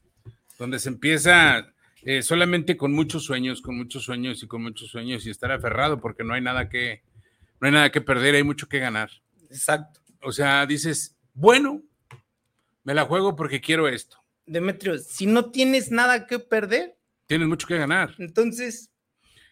[0.58, 5.24] donde se empieza eh, solamente con muchos sueños, con muchos sueños y con muchos sueños
[5.24, 7.02] y estar aferrado porque no hay nada que,
[7.60, 9.10] no hay nada que perder, hay mucho que ganar.
[9.48, 10.00] Exacto.
[10.20, 11.82] O sea, dices, bueno,
[12.84, 14.18] me la juego porque quiero esto.
[14.44, 18.14] Demetrio, si no tienes nada que perder, tienes mucho que ganar.
[18.18, 18.92] Entonces,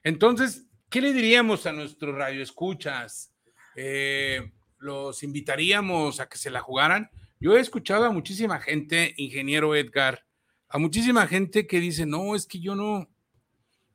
[0.03, 3.33] entonces, ¿qué le diríamos a nuestros radioescuchas?
[3.77, 7.11] Eh, ¿Los invitaríamos a que se la jugaran?
[7.41, 10.25] Yo he escuchado a muchísima gente, ingeniero Edgar,
[10.69, 13.11] a muchísima gente que dice, no, es que yo no,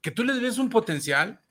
[0.02, 1.42] que tú les ves un potencial,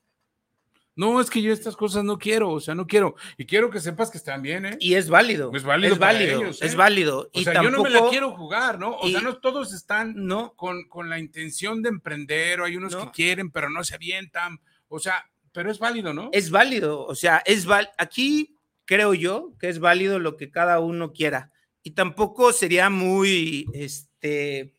[0.96, 3.16] no, es que yo estas cosas no quiero, o sea, no quiero.
[3.36, 4.76] Y quiero que sepas que están bien, ¿eh?
[4.78, 5.50] Y es válido.
[5.52, 5.94] Es válido.
[5.94, 6.40] Es válido.
[6.40, 7.30] Ellos, Es válido.
[7.34, 8.90] O y sea, tampoco, yo no me la quiero jugar, ¿no?
[8.98, 12.76] O y, sea, no todos están no, con, con, la intención de emprender, o hay
[12.76, 13.06] unos no.
[13.06, 14.60] que quieren, pero no se avientan.
[14.86, 16.30] O sea, pero es válido, ¿no?
[16.32, 17.04] Es válido.
[17.04, 21.50] O sea, es val aquí creo yo que es válido lo que cada uno quiera.
[21.84, 24.74] Y tampoco sería muy, este,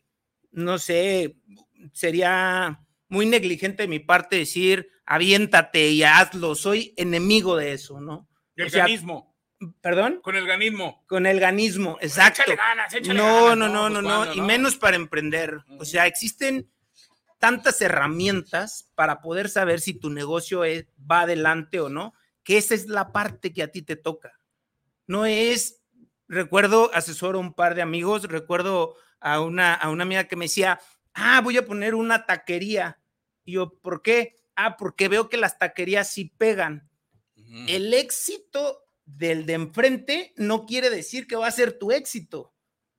[0.50, 1.36] no sé,
[1.92, 8.28] sería muy negligente de mi parte decir, aviéntate y hazlo, soy enemigo de eso, ¿no?
[8.56, 9.34] El o sea, ganismo.
[9.80, 10.20] ¿Perdón?
[10.22, 11.04] Con el ganismo.
[11.06, 12.42] Con el ganismo, exacto.
[12.42, 13.56] Échale ganas, échale no, ganas.
[13.56, 15.60] no, no, no, pues, no, ¿cuándo, y menos para emprender.
[15.78, 16.68] O sea, existen
[17.38, 22.74] tantas herramientas para poder saber si tu negocio es- va adelante o no, que esa
[22.74, 24.38] es la parte que a ti te toca.
[25.06, 25.80] No es,
[26.28, 30.46] recuerdo, asesoro a un par de amigos, recuerdo a una, a una amiga que me
[30.46, 30.80] decía,
[31.14, 33.00] ah, voy a poner una taquería.
[33.44, 34.36] Y yo, ¿por qué?
[34.54, 36.88] Ah, porque veo que las taquerías sí pegan.
[37.68, 42.52] El éxito del de enfrente no quiere decir que va a ser tu éxito.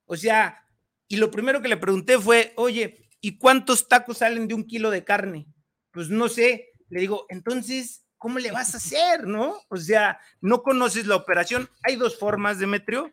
[0.06, 0.64] O sea,
[1.06, 4.90] y lo primero que le pregunté fue, oye, ¿y cuántos tacos salen de un kilo
[4.90, 5.46] de carne?
[5.90, 6.70] Pues no sé.
[6.88, 9.26] Le digo, entonces, ¿cómo le vas a hacer?
[9.26, 9.56] ¿No?
[9.68, 11.68] O sea, no conoces la operación.
[11.84, 13.10] Hay dos formas, Demetrio.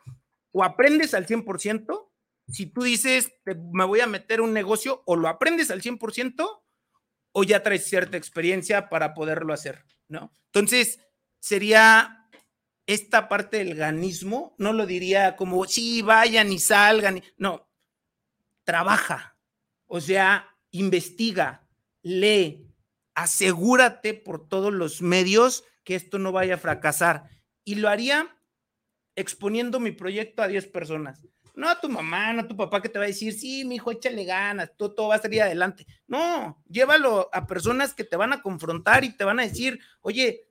[0.51, 2.11] O aprendes al 100%,
[2.47, 6.63] si tú dices, "Te- me voy a meter un negocio, o lo aprendes al 100%,
[7.31, 10.31] o ya traes cierta experiencia para poderlo hacer, ¿no?
[10.47, 10.99] Entonces,
[11.39, 12.29] sería
[12.87, 17.67] esta parte del ganismo, no lo diría como, sí, vayan y salgan, no,
[18.63, 19.37] trabaja,
[19.87, 21.67] o sea, investiga,
[22.03, 22.67] lee,
[23.15, 27.29] asegúrate por todos los medios que esto no vaya a fracasar.
[27.63, 28.37] Y lo haría
[29.15, 31.25] exponiendo mi proyecto a 10 personas.
[31.55, 33.75] No a tu mamá, no a tu papá que te va a decir, sí, mi
[33.75, 35.87] hijo, échale ganas, todo, todo va a salir adelante.
[36.05, 40.49] No, llévalo a personas que te van a confrontar y te van a decir, oye,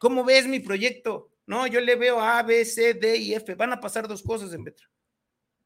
[0.00, 1.30] ¿cómo ves mi proyecto?
[1.46, 3.54] No, yo le veo A, B, C, D y F.
[3.54, 4.88] Van a pasar dos cosas en Betro.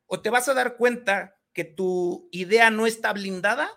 [0.06, 3.70] O te vas a dar cuenta que tu idea no está blindada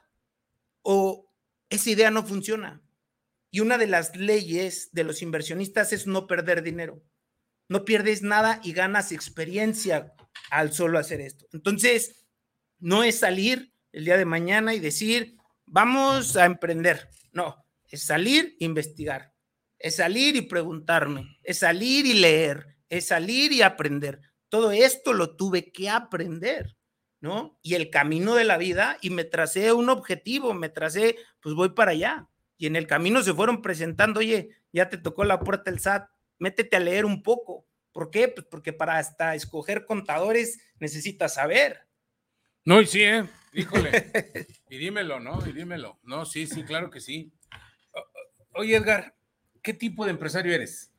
[0.82, 1.31] o
[1.72, 2.84] esa idea no funciona.
[3.50, 7.04] Y una de las leyes de los inversionistas es no perder dinero.
[7.68, 10.14] No pierdes nada y ganas experiencia
[10.52, 11.48] al solo hacer esto.
[11.54, 12.26] Entonces,
[12.80, 17.10] no es salir el día de mañana y decir, vamos a emprender.
[17.32, 19.34] No, es salir investigar.
[19.80, 21.40] Es salir y preguntarme.
[21.42, 22.78] Es salir y leer.
[22.90, 24.20] Es salir y aprender.
[24.50, 26.76] Todo esto lo tuve que aprender,
[27.22, 27.58] ¿no?
[27.62, 31.70] Y el camino de la vida y me tracé un objetivo, me tracé, pues voy
[31.70, 32.28] para allá.
[32.58, 36.10] Y en el camino se fueron presentando, oye, ya te tocó la puerta el SAT,
[36.40, 37.66] métete a leer un poco.
[37.92, 38.28] ¿Por qué?
[38.28, 41.88] Pues porque para hasta escoger contadores necesitas saber.
[42.66, 43.28] No, y sí, ¿eh?
[43.54, 44.12] Híjole.
[44.70, 45.46] y dímelo, ¿no?
[45.48, 46.00] Y dímelo.
[46.04, 47.32] No, sí, sí, claro que sí.
[48.54, 49.16] Oye, Edgar,
[49.62, 50.92] ¿qué tipo de empresario eres?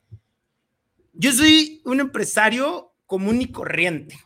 [1.13, 4.17] Yo soy un empresario común y corriente.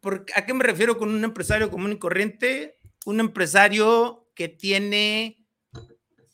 [0.00, 2.78] ¿Por, ¿A qué me refiero con un empresario común y corriente?
[3.06, 5.44] Un empresario que tiene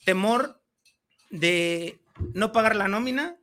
[0.04, 0.62] temor
[1.30, 2.00] de
[2.34, 3.38] no pagar la nómina,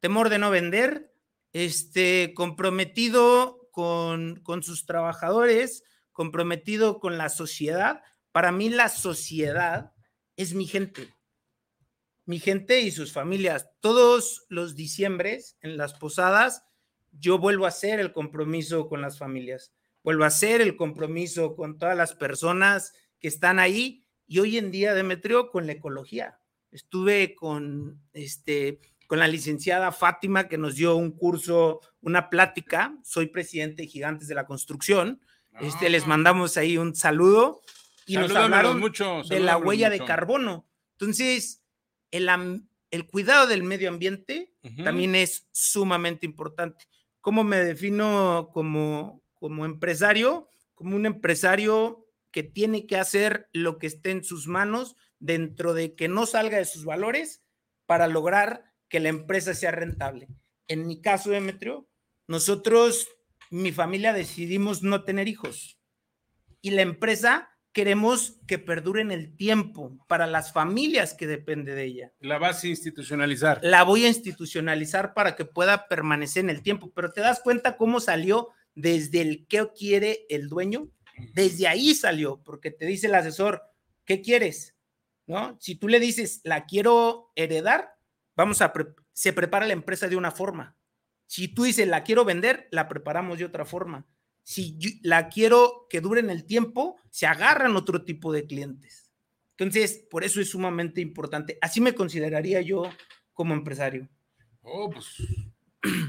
[0.00, 1.14] temor de no vender,
[1.52, 8.02] este, comprometido con, con sus trabajadores, comprometido con la sociedad.
[8.32, 9.92] Para mí la sociedad
[10.36, 11.14] es mi gente
[12.24, 13.68] mi gente y sus familias.
[13.80, 16.64] Todos los diciembres en las posadas,
[17.12, 19.72] yo vuelvo a hacer el compromiso con las familias,
[20.02, 24.70] vuelvo a hacer el compromiso con todas las personas que están ahí y hoy en
[24.70, 26.38] día, Demetrio, con la ecología.
[26.70, 32.96] Estuve con, este, con la licenciada Fátima que nos dio un curso, una plática.
[33.04, 35.20] Soy presidente de Gigantes de la Construcción.
[35.60, 37.60] Este, les mandamos ahí un saludo
[38.06, 40.66] y nos hablaron mucho, de la huella de carbono.
[40.92, 41.62] Entonces,
[42.10, 42.30] el,
[42.90, 46.86] el cuidado del medio ambiente también es sumamente importante.
[47.22, 50.50] ¿Cómo me defino como, como empresario?
[50.74, 55.94] Como un empresario que tiene que hacer lo que esté en sus manos dentro de
[55.94, 57.44] que no salga de sus valores
[57.86, 60.28] para lograr que la empresa sea rentable.
[60.66, 61.88] En mi caso, Demetrio,
[62.26, 63.08] nosotros,
[63.50, 65.78] mi familia, decidimos no tener hijos
[66.60, 72.12] y la empresa queremos que perduren el tiempo para las familias que depende de ella.
[72.20, 73.60] La vas a institucionalizar.
[73.62, 77.76] La voy a institucionalizar para que pueda permanecer en el tiempo, pero te das cuenta
[77.76, 80.88] cómo salió desde el qué quiere el dueño.
[81.34, 83.62] Desde ahí salió, porque te dice el asesor,
[84.04, 84.76] ¿qué quieres?
[85.26, 85.56] ¿No?
[85.60, 87.94] Si tú le dices, la quiero heredar,
[88.36, 88.72] vamos a,
[89.12, 90.76] se prepara la empresa de una forma.
[91.26, 94.06] Si tú dices, la quiero vender, la preparamos de otra forma
[94.42, 99.10] si la quiero que dure en el tiempo, se agarran otro tipo de clientes.
[99.56, 101.58] Entonces, por eso es sumamente importante.
[101.60, 102.90] Así me consideraría yo
[103.32, 104.08] como empresario.
[104.62, 105.16] Oh, pues,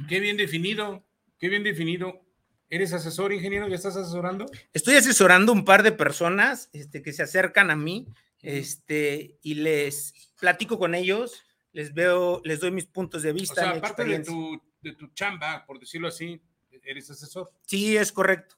[0.08, 1.06] qué bien definido,
[1.38, 2.22] qué bien definido.
[2.70, 3.68] ¿Eres asesor, ingeniero?
[3.68, 4.48] ¿Ya estás asesorando?
[4.74, 8.08] Estoy asesorando un par de personas este, que se acercan a mí
[8.42, 13.62] este, y les platico con ellos, les veo, les doy mis puntos de vista.
[13.62, 16.42] O sea, aparte de tu, de tu chamba, por decirlo así,
[16.84, 17.52] eres asesor.
[17.66, 18.56] Sí, es correcto.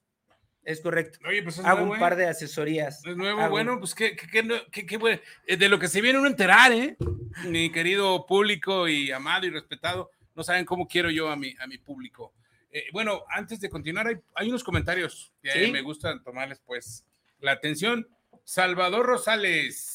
[0.63, 1.19] Es correcto.
[1.27, 3.05] Oye, pues Hago un par de asesorías.
[3.05, 5.21] Es nuevo, bueno, pues qué, qué, qué, bueno.
[5.45, 6.97] Eh, de lo que se viene uno enterar, ¿eh?
[7.45, 11.67] Mi querido público y amado y respetado, no saben cómo quiero yo a mi, a
[11.67, 12.33] mi público.
[12.71, 17.05] Eh, bueno, antes de continuar, hay, hay unos comentarios que me gustan tomarles, pues,
[17.39, 18.07] la atención.
[18.43, 19.94] Salvador Rosales.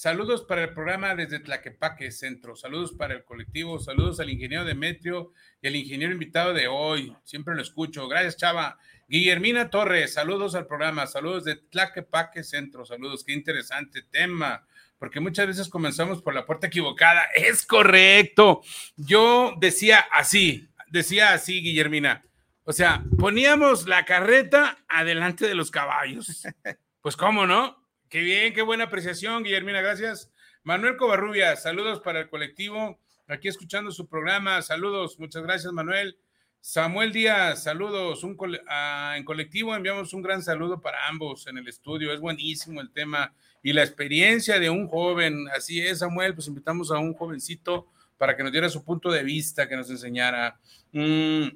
[0.00, 2.56] Saludos para el programa desde Tlaquepaque Centro.
[2.56, 3.78] Saludos para el colectivo.
[3.78, 7.14] Saludos al ingeniero Demetrio y al ingeniero invitado de hoy.
[7.22, 8.08] Siempre lo escucho.
[8.08, 8.78] Gracias, Chava.
[9.08, 11.06] Guillermina Torres, saludos al programa.
[11.06, 12.86] Saludos de Tlaquepaque Centro.
[12.86, 13.24] Saludos.
[13.24, 14.66] Qué interesante tema.
[14.98, 17.24] Porque muchas veces comenzamos por la puerta equivocada.
[17.34, 18.62] Es correcto.
[18.96, 22.24] Yo decía así, decía así, Guillermina.
[22.64, 26.44] O sea, poníamos la carreta adelante de los caballos.
[27.02, 27.79] Pues, ¿cómo no?
[28.10, 30.32] Qué bien, qué buena apreciación, Guillermina, gracias.
[30.64, 36.18] Manuel Covarrubia, saludos para el colectivo, aquí escuchando su programa, saludos, muchas gracias, Manuel.
[36.60, 38.24] Samuel Díaz, saludos.
[38.24, 42.12] Un ah, en colectivo enviamos un gran saludo para ambos en el estudio.
[42.12, 45.46] Es buenísimo el tema y la experiencia de un joven.
[45.56, 47.86] Así es, Samuel, pues invitamos a un jovencito
[48.18, 50.58] para que nos diera su punto de vista, que nos enseñara.
[50.90, 51.46] Mm,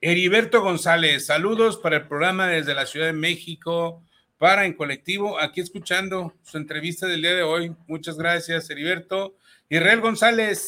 [0.00, 4.02] Heriberto González, saludos para el programa desde la Ciudad de México
[4.44, 7.74] para En Colectivo, aquí escuchando su entrevista del día de hoy.
[7.86, 9.38] Muchas gracias, Heriberto.
[9.70, 10.60] Israel González,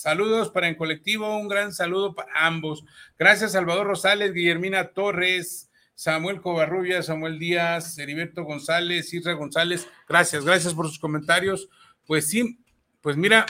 [0.00, 2.86] saludos para En Colectivo, un gran saludo para ambos.
[3.18, 9.86] Gracias, Salvador Rosales, Guillermina Torres, Samuel Covarrubia, Samuel Díaz, Heriberto González, Isra González.
[10.08, 11.68] Gracias, gracias por sus comentarios.
[12.06, 12.58] Pues sí,
[13.02, 13.44] pues mira,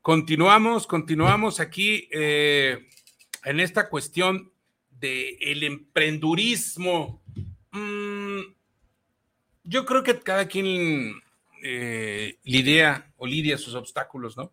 [0.00, 2.88] continuamos, continuamos aquí eh,
[3.44, 4.50] en esta cuestión
[4.88, 7.20] del el emprendurismo.
[7.72, 8.61] Mm,
[9.64, 11.20] yo creo que cada quien
[11.62, 14.52] eh, lidia o lidia sus obstáculos, ¿no?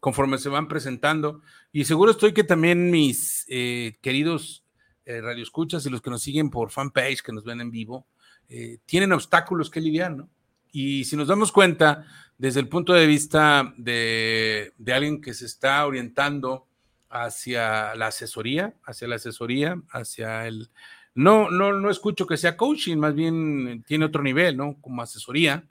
[0.00, 1.42] Conforme se van presentando.
[1.72, 4.64] Y seguro estoy que también mis eh, queridos
[5.04, 8.06] eh, radioescuchas y los que nos siguen por fanpage, que nos ven en vivo,
[8.48, 10.28] eh, tienen obstáculos que lidiar, ¿no?
[10.72, 12.06] Y si nos damos cuenta,
[12.38, 16.66] desde el punto de vista de, de alguien que se está orientando
[17.08, 20.70] hacia la asesoría, hacia la asesoría, hacia el,
[21.16, 24.76] no, no, no escucho que sea coaching, más bien tiene otro nivel, ¿no?
[24.82, 25.64] Como asesoría.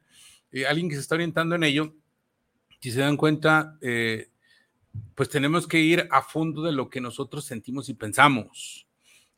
[0.51, 1.93] Eh, alguien que se está orientando en ello,
[2.79, 4.29] si se dan cuenta, eh,
[5.13, 8.87] pues tenemos que ir a fondo de lo que nosotros sentimos y pensamos.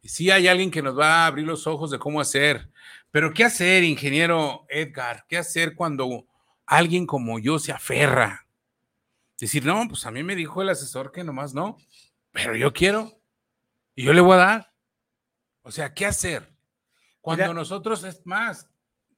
[0.02, 2.70] Y sí hay alguien que nos va a abrir los ojos de cómo hacer,
[3.12, 5.26] pero ¿qué hacer, ingeniero Edgar?
[5.28, 6.26] ¿Qué hacer cuando
[6.66, 8.48] alguien como yo se aferra?
[9.38, 11.78] Decir, no, pues a mí me dijo el asesor que nomás no,
[12.32, 13.12] pero yo quiero
[13.94, 14.77] y yo le voy a dar.
[15.68, 16.50] O sea, ¿qué hacer?
[17.20, 18.70] Cuando nosotros es más,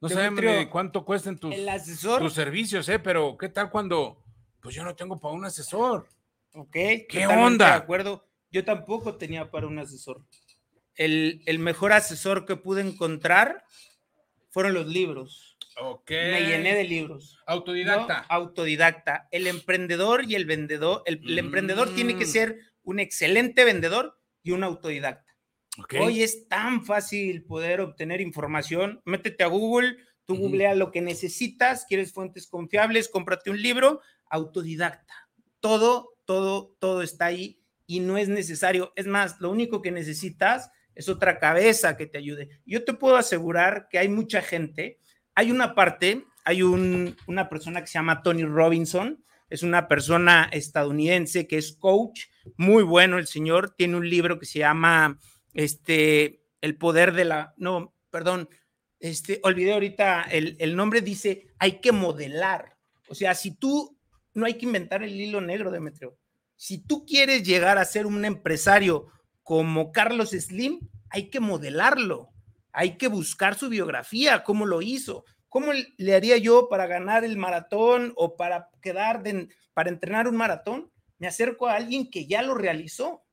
[0.02, 1.54] no sabemos cuánto cuestan tus,
[2.18, 2.98] tus servicios, ¿eh?
[2.98, 4.24] Pero ¿qué tal cuando,
[4.60, 6.10] pues yo no tengo para un asesor?
[6.54, 6.76] Ok.
[7.08, 7.68] ¿Qué onda?
[7.68, 8.28] De acuerdo.
[8.50, 10.24] Yo tampoco tenía para un asesor.
[10.96, 13.64] El, mejor asesor que pude encontrar
[14.50, 15.56] fueron los libros.
[15.80, 16.10] Ok.
[16.10, 17.38] Me llené de libros.
[17.46, 18.26] Autodidacta.
[18.28, 19.28] Autodidacta.
[19.30, 21.04] El emprendedor y el vendedor.
[21.06, 22.30] El, emprendedor tiene que mm.
[22.30, 25.29] ser un excelente vendedor y un autodidacta.
[26.00, 29.02] Hoy es tan fácil poder obtener información.
[29.06, 35.30] Métete a Google, tú googlea lo que necesitas, quieres fuentes confiables, cómprate un libro, autodidacta.
[35.60, 38.94] Todo, todo, todo está ahí y no es necesario.
[38.96, 42.62] Es más, lo único que necesitas es otra cabeza que te ayude.
[42.66, 45.00] Yo te puedo asegurar que hay mucha gente.
[45.34, 49.24] Hay una parte, hay una persona que se llama Tony Robinson.
[49.50, 52.26] es una persona estadounidense que es coach,
[52.56, 55.18] muy bueno el señor, tiene un libro que se llama
[55.54, 58.50] este, El poder de la, no, perdón,
[59.00, 62.78] este, olvidé ahorita el, el nombre, dice, hay que modelar.
[63.10, 63.98] O sea, si tú,
[64.34, 66.18] no hay que inventar el hilo negro, Demetrio.
[66.56, 69.08] Si tú quieres llegar a ser un empresario
[69.44, 70.80] como Carlos Slim,
[71.10, 72.30] hay que modelarlo,
[72.72, 77.38] hay que buscar su biografía, cómo lo hizo, cómo le haría yo para ganar el
[77.38, 79.24] maratón o para quedar,
[79.74, 80.92] para entrenar un maratón.
[81.18, 83.24] Me acerco a alguien que ya lo realizó.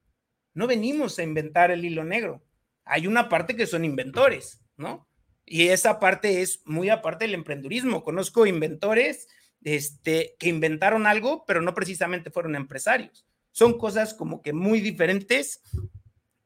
[0.56, 2.42] No venimos a inventar el hilo negro.
[2.86, 5.06] Hay una parte que son inventores, ¿no?
[5.44, 8.02] Y esa parte es muy aparte del emprendurismo.
[8.02, 9.28] Conozco inventores
[9.62, 13.26] este, que inventaron algo, pero no precisamente fueron empresarios.
[13.52, 15.60] Son cosas como que muy diferentes.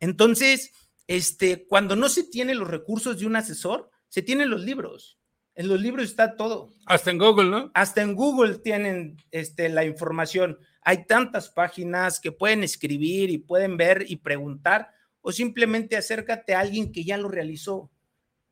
[0.00, 0.72] Entonces,
[1.06, 5.20] este, cuando no se tienen los recursos de un asesor, se tienen los libros.
[5.54, 6.74] En los libros está todo.
[6.86, 7.70] Hasta en Google, ¿no?
[7.74, 10.58] Hasta en Google tienen este, la información.
[10.82, 16.60] Hay tantas páginas que pueden escribir y pueden ver y preguntar, o simplemente acércate a
[16.60, 17.90] alguien que ya lo realizó.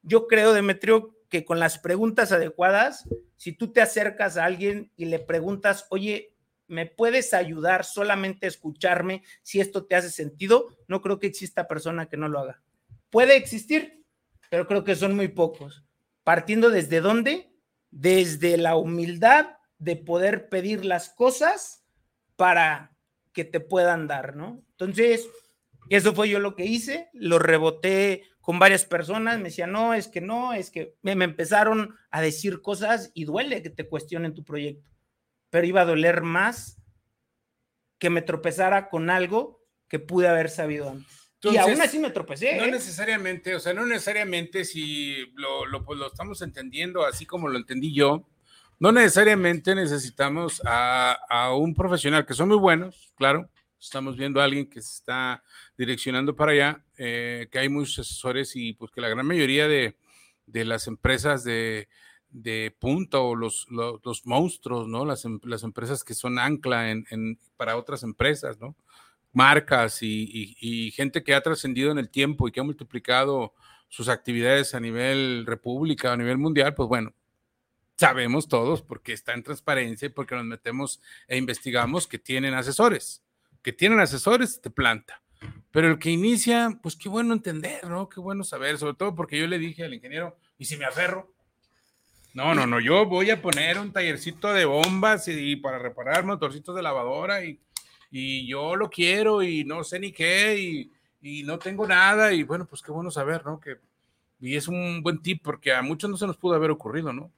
[0.02, 5.06] Yo creo, Demetrio, que con las preguntas adecuadas, si tú te acercas a alguien y
[5.06, 6.34] le preguntas, oye,
[6.66, 10.76] ¿me puedes ayudar solamente a escucharme si esto te hace sentido?
[10.86, 12.62] No creo que exista persona que no lo haga.
[13.10, 14.04] Puede existir,
[14.50, 15.84] pero creo que son muy pocos.
[16.24, 17.50] Partiendo desde dónde?
[17.90, 21.77] Desde la humildad de poder pedir las cosas
[22.39, 22.97] para
[23.32, 24.64] que te puedan dar, ¿no?
[24.70, 25.28] Entonces,
[25.91, 30.07] eso fue yo lo que hice, lo reboté con varias personas, me decían, no, es
[30.07, 34.45] que no, es que me, empezaron a decir cosas y duele que te cuestionen tu
[34.45, 34.89] proyecto,
[35.51, 36.80] pero iba a doler más
[37.99, 41.32] que me tropezara con algo que pude haber sabido antes.
[41.43, 42.57] y aún así me tropecé.
[42.57, 42.70] No ¿eh?
[42.70, 47.59] necesariamente, o sea, no necesariamente si lo, lo, pues lo estamos entendiendo así como lo
[47.59, 48.28] entendí yo,
[48.80, 53.48] no necesariamente necesitamos a, un profesional, que son muy buenos, claro.
[53.80, 55.42] Estamos viendo a alguien que se está
[55.76, 59.96] direccionando para allá, eh, que hay muchos asesores y pues que la gran mayoría de,
[60.46, 61.88] las empresas de,
[62.30, 63.68] de punta o los,
[64.24, 65.04] monstruos, ¿no?
[65.04, 68.76] Las, em, las empresas que son ancla en, en, para otras empresas, ¿no?
[69.32, 73.54] Marcas y, y, y gente que ha trascendido en el tiempo y que ha multiplicado
[73.88, 77.14] sus actividades a nivel república, a nivel mundial, pues bueno,
[77.99, 83.22] sabemos todos porque está en transparencia y porque nos metemos e investigamos que tienen asesores,
[83.62, 85.20] que tienen asesores de planta.
[85.70, 88.09] Pero el que inicia, pues qué bueno entender, ¿no?
[88.09, 91.32] Qué bueno saber, sobre todo porque yo le dije al ingeniero, ¿y si me aferro?
[92.34, 96.24] No, no, no, yo voy a poner un tallercito de bombas y, y para reparar
[96.24, 97.59] motorcitos de lavadora y,
[98.11, 102.44] y, yo lo quiero y no sé ni qué y, y, no tengo nada y
[102.44, 103.59] bueno, pues qué bueno saber, ¿no?
[103.59, 103.76] Que,
[104.40, 107.32] y es un buen tip porque a muchos no se nos pudo haber ocurrido, ¿no?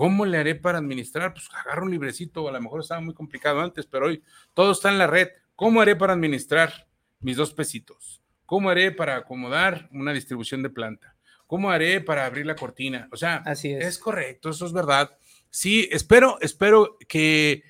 [0.00, 1.34] ¿Cómo le haré para administrar?
[1.34, 4.22] Pues agarro un librecito, a lo mejor estaba muy complicado antes, pero hoy
[4.54, 5.28] todo está en la red.
[5.54, 6.88] ¿Cómo haré para administrar?
[7.20, 8.22] mis dos pesitos?
[8.46, 11.16] ¿Cómo haré para acomodar una distribución de planta?
[11.46, 13.10] ¿Cómo haré para abrir la cortina?
[13.12, 13.84] O sea, Así es.
[13.84, 15.18] es correcto, eso es verdad.
[15.50, 17.62] Sí, espero, espero que,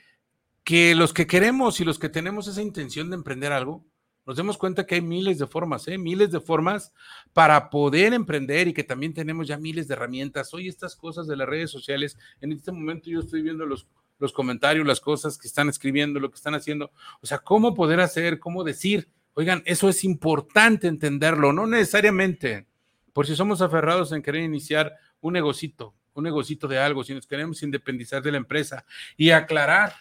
[0.62, 3.84] que los que queremos y los que tenemos esa intención de emprender algo,
[4.26, 5.98] nos demos cuenta que hay miles de formas, ¿eh?
[5.98, 6.92] miles de formas
[7.32, 10.52] para poder emprender y que también tenemos ya miles de herramientas.
[10.54, 13.86] Hoy estas cosas de las redes sociales, en este momento yo estoy viendo los,
[14.18, 16.92] los comentarios, las cosas que están escribiendo, lo que están haciendo.
[17.20, 22.66] O sea, cómo poder hacer, cómo decir, Oigan, eso es importante entenderlo, no necesariamente
[23.12, 27.26] por si somos aferrados en querer iniciar un negocito, un negocito de algo, si nos
[27.26, 28.84] queremos independizar de la empresa
[29.16, 29.94] y aclarar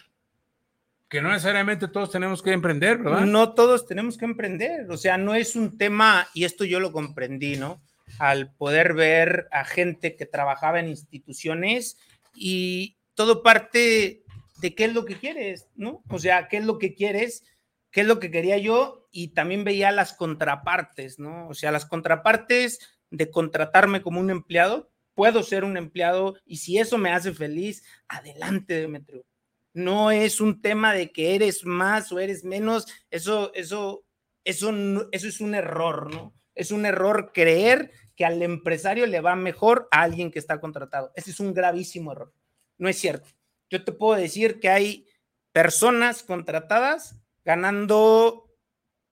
[1.10, 3.26] que no necesariamente todos tenemos que emprender, ¿verdad?
[3.26, 6.92] No todos tenemos que emprender, o sea, no es un tema, y esto yo lo
[6.92, 7.82] comprendí, ¿no?
[8.18, 11.98] Al poder ver a gente que trabajaba en instituciones
[12.32, 14.22] y todo parte
[14.62, 16.02] de qué es lo que quieres, ¿no?
[16.08, 17.42] O sea, qué es lo que quieres
[17.90, 21.48] qué es lo que quería yo y también veía las contrapartes, ¿no?
[21.48, 22.78] O sea, las contrapartes
[23.10, 27.84] de contratarme como un empleado, puedo ser un empleado y si eso me hace feliz,
[28.08, 29.24] adelante, Demetrio.
[29.72, 34.04] No es un tema de que eres más o eres menos, eso, eso,
[34.44, 34.70] eso,
[35.12, 36.34] eso es un error, ¿no?
[36.54, 41.12] Es un error creer que al empresario le va mejor a alguien que está contratado.
[41.14, 42.34] Ese es un gravísimo error.
[42.76, 43.30] No es cierto.
[43.70, 45.06] Yo te puedo decir que hay
[45.52, 48.50] personas contratadas ganando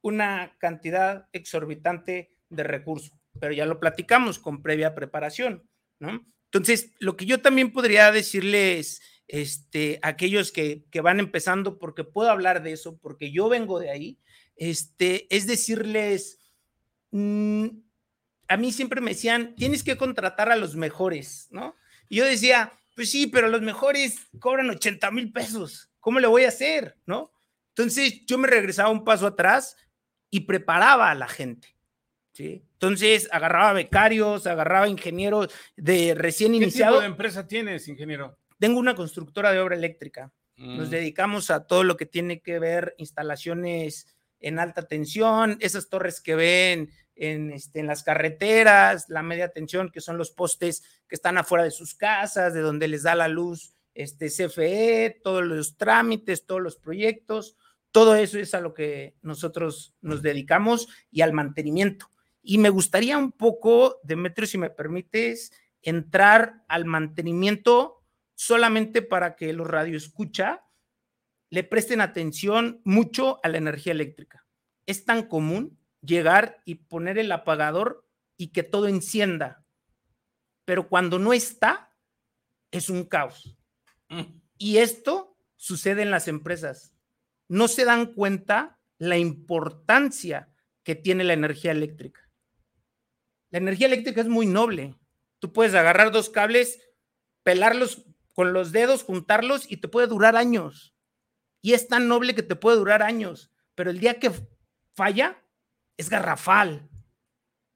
[0.02, 6.24] una cantidad exorbitante de recursos, pero ya lo platicamos con previa preparación, ¿no?
[6.44, 12.30] Entonces, lo que yo también podría decirles, este, aquellos que, que van empezando, porque puedo
[12.30, 14.18] hablar de eso, porque yo vengo de ahí,
[14.56, 16.40] este, es decirles,
[17.10, 17.66] mmm,
[18.48, 21.76] a mí siempre me decían, tienes que contratar a los mejores, ¿no?
[22.08, 25.90] Y yo decía, pues sí, pero los mejores cobran 80 mil pesos.
[26.00, 26.96] ¿Cómo le voy a hacer?
[27.06, 27.32] ¿No?
[27.68, 29.76] Entonces yo me regresaba un paso atrás
[30.30, 31.68] y preparaba a la gente.
[32.32, 32.64] ¿sí?
[32.72, 36.94] Entonces agarraba becarios, agarraba ingenieros de recién ¿Qué iniciado.
[36.94, 38.36] tipo de empresa tienes, ingeniero?
[38.58, 40.32] Tengo una constructora de obra eléctrica.
[40.56, 40.90] Nos Mm.
[40.90, 44.06] dedicamos a todo lo que tiene que ver instalaciones
[44.40, 49.90] en alta tensión, esas torres que ven en, este, en las carreteras, la media tensión,
[49.90, 53.28] que son los postes que están afuera de sus casas, de donde les da la
[53.28, 57.56] luz este, CFE, todos los trámites, todos los proyectos,
[57.90, 62.08] todo eso es a lo que nosotros nos dedicamos y al mantenimiento.
[62.42, 65.50] Y me gustaría un poco, Demetrio, si me permites,
[65.82, 67.97] entrar al mantenimiento
[68.38, 70.64] solamente para que los radioescucha
[71.50, 74.46] le presten atención mucho a la energía eléctrica.
[74.86, 79.64] Es tan común llegar y poner el apagador y que todo encienda,
[80.64, 81.92] pero cuando no está,
[82.70, 83.56] es un caos.
[84.08, 84.38] Mm.
[84.56, 86.94] Y esto sucede en las empresas.
[87.48, 90.48] No se dan cuenta la importancia
[90.84, 92.30] que tiene la energía eléctrica.
[93.50, 94.94] La energía eléctrica es muy noble.
[95.40, 96.80] Tú puedes agarrar dos cables,
[97.42, 98.04] pelarlos
[98.38, 100.94] con los dedos, juntarlos y te puede durar años.
[101.60, 103.50] Y es tan noble que te puede durar años.
[103.74, 104.30] Pero el día que
[104.94, 105.42] falla,
[105.96, 106.88] es garrafal.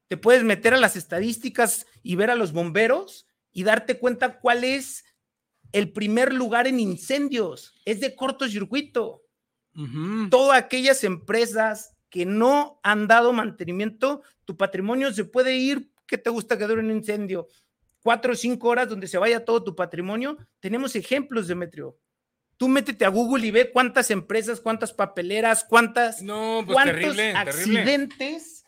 [0.07, 4.63] Te puedes meter a las estadísticas y ver a los bomberos y darte cuenta cuál
[4.63, 5.05] es
[5.73, 7.75] el primer lugar en incendios.
[7.85, 9.25] Es de cortocircuito.
[9.75, 10.31] Ujú.
[10.31, 16.31] Todas aquellas empresas que no han dado mantenimiento, tu patrimonio se puede ir, ¿qué te
[16.31, 17.49] gusta que dure un incendio?
[18.03, 20.37] Cuatro o cinco horas donde se vaya todo tu patrimonio.
[20.61, 21.99] Tenemos ejemplos, Demetrio.
[22.57, 27.33] Tú métete a Google y ve cuántas empresas, cuántas papeleras, cuántas, No, pues cuántos terrible,
[27.33, 27.39] terrible.
[27.39, 28.65] accidentes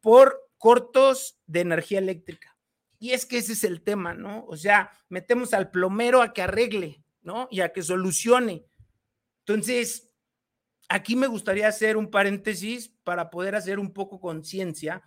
[0.00, 2.56] por cortos de energía eléctrica.
[2.98, 4.44] Y es que ese es el tema, ¿no?
[4.46, 7.46] O sea, metemos al plomero a que arregle, ¿no?
[7.50, 8.64] Y a que solucione.
[9.46, 10.10] Entonces,
[10.88, 15.02] aquí me gustaría hacer un paréntesis para poder hacer un poco conciencia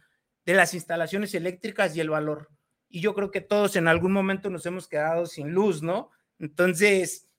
[0.46, 2.50] de las instalaciones eléctricas y el valor.
[2.92, 6.12] Y yo creo que todos en algún momento nos hemos quedado sin luz, ¿no?
[6.40, 7.30] Entonces,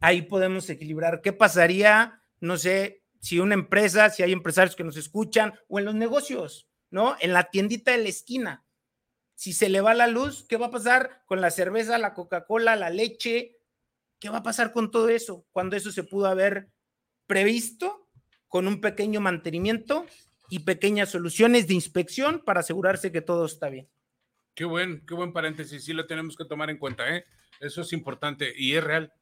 [0.00, 1.22] ahí podemos equilibrar.
[1.22, 2.22] ¿Qué pasaría?
[2.40, 6.68] No sé, si una empresa, si hay empresarios que nos escuchan o en los negocios,
[6.90, 7.16] ¿no?
[7.20, 8.64] En la tiendita de la esquina.
[9.36, 12.74] Si se le va la luz, ¿qué va a pasar con la cerveza, la Coca-Cola,
[12.74, 13.58] la leche?
[14.18, 15.46] ¿Qué va a pasar con todo eso?
[15.52, 16.70] Cuando eso se pudo haber
[17.26, 18.08] previsto
[18.48, 20.04] con un pequeño mantenimiento
[20.50, 23.88] y pequeñas soluciones de inspección para asegurarse que todo está bien.
[24.54, 25.84] Qué buen, qué buen paréntesis.
[25.84, 27.24] Sí lo tenemos que tomar en cuenta, ¿eh?
[27.60, 29.12] Eso es importante y es real.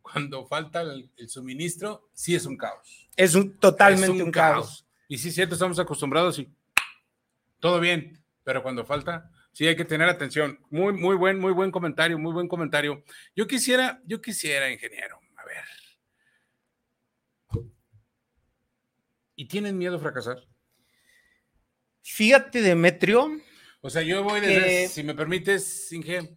[0.00, 3.08] Cuando falta el, el suministro, sí es un caos.
[3.16, 4.86] Es un, totalmente Es un, caos.
[5.08, 6.48] Y sí, cierto, estamos acostumbrados y
[7.58, 10.60] todo bien, pero cuando falta, sí hay que tener atención.
[10.70, 13.02] Muy, muy buen, muy buen comentario, muy buen comentario.
[13.34, 15.64] Yo quisiera, yo quisiera, ingeniero, a ver.
[19.34, 20.46] ¿Y tienen miedo a fracasar?
[22.02, 23.30] Fíjate, Demetrio,
[23.88, 26.36] O sea, yo voy desde, Que- si me permites, Inge,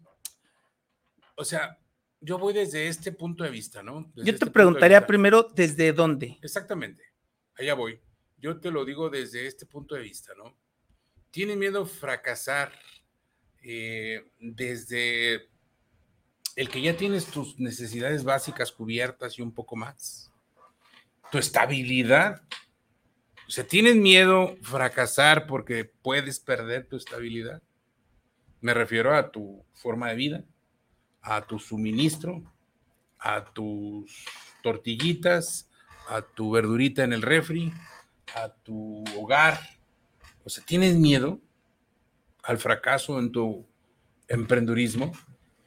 [1.36, 1.78] o sea,
[2.22, 4.10] yo voy desde este punto de vista, ¿no?
[4.16, 6.38] Desde yo este te de preguntaría primero desde dónde.
[6.42, 7.04] Exactamente,
[7.56, 8.00] allá voy.
[8.38, 10.56] Yo te lo digo desde este punto de vista, ¿no?
[11.30, 12.72] Tienen miedo a fracasar
[13.64, 15.50] eh, desde
[16.56, 20.32] el que ya tienes tus necesidades básicas cubiertas y un poco más.
[21.34, 22.44] Tu estabilidad.
[23.52, 27.62] Sea, ¿tienen miedo fracasar porque puedes perder tu estabilidad?
[28.62, 30.44] Me refiero a tu forma de vida,
[31.22, 32.42] a tu suministro,
[33.20, 34.24] a tus
[34.64, 35.70] tortillitas,
[36.08, 37.74] a tu verdurita en el refri,
[38.36, 39.60] a tu hogar.
[40.46, 41.42] O sea, ¿tienes miedo
[42.44, 43.68] al fracaso en tu
[44.30, 45.12] emprendurismo?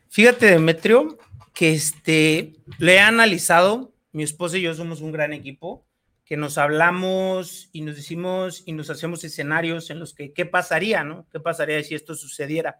[0.09, 1.19] Fíjate, Demetrio,
[1.53, 5.85] que este, le he analizado, mi esposa y yo somos un gran equipo,
[6.25, 11.05] que nos hablamos y nos decimos y nos hacemos escenarios en los que, ¿qué pasaría,
[11.05, 11.29] no?
[11.31, 12.79] ¿Qué pasaría si esto sucediera?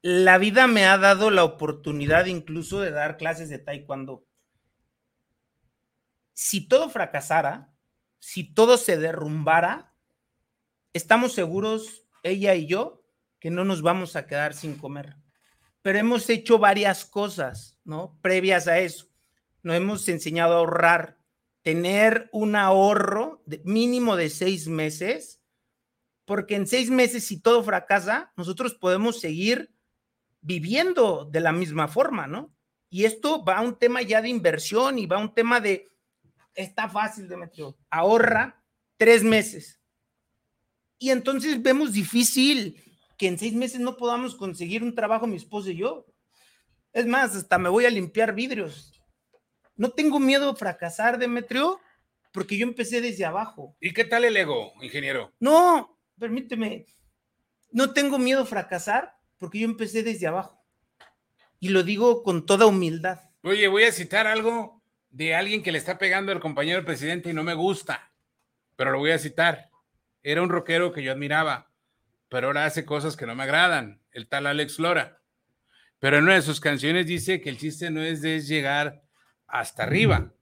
[0.00, 4.24] La vida me ha dado la oportunidad incluso de dar clases de taekwondo.
[6.34, 7.72] Si todo fracasara,
[8.18, 9.92] si todo se derrumbara,
[10.92, 13.04] estamos seguros, ella y yo,
[13.40, 15.16] que no nos vamos a quedar sin comer.
[15.82, 18.16] Pero hemos hecho varias cosas, ¿no?
[18.22, 19.08] Previas a eso.
[19.64, 21.18] Nos hemos enseñado a ahorrar,
[21.62, 25.40] tener un ahorro de mínimo de seis meses,
[26.24, 29.74] porque en seis meses, si todo fracasa, nosotros podemos seguir
[30.40, 32.54] viviendo de la misma forma, ¿no?
[32.90, 35.90] Y esto va a un tema ya de inversión y va a un tema de,
[36.54, 38.62] está fácil, Demetrio, ahorra
[38.96, 39.80] tres meses.
[40.98, 42.80] Y entonces vemos difícil
[43.16, 46.06] que en seis meses no podamos conseguir un trabajo mi esposo y yo.
[46.92, 49.01] Es más, hasta me voy a limpiar vidrios.
[49.76, 51.80] No tengo miedo a fracasar, Demetrio,
[52.32, 53.76] porque yo empecé desde abajo.
[53.80, 55.32] ¿Y qué tal el ego, ingeniero?
[55.38, 56.86] No, permíteme.
[57.70, 60.62] No tengo miedo a fracasar porque yo empecé desde abajo.
[61.60, 63.20] Y lo digo con toda humildad.
[63.42, 67.30] Oye, voy a citar algo de alguien que le está pegando al compañero del presidente
[67.30, 68.12] y no me gusta,
[68.76, 69.70] pero lo voy a citar.
[70.22, 71.70] Era un rockero que yo admiraba,
[72.28, 75.20] pero ahora hace cosas que no me agradan, el tal Alex Lora.
[75.98, 79.01] Pero en una de sus canciones dice que el chiste no es de llegar
[79.52, 80.32] hasta arriba,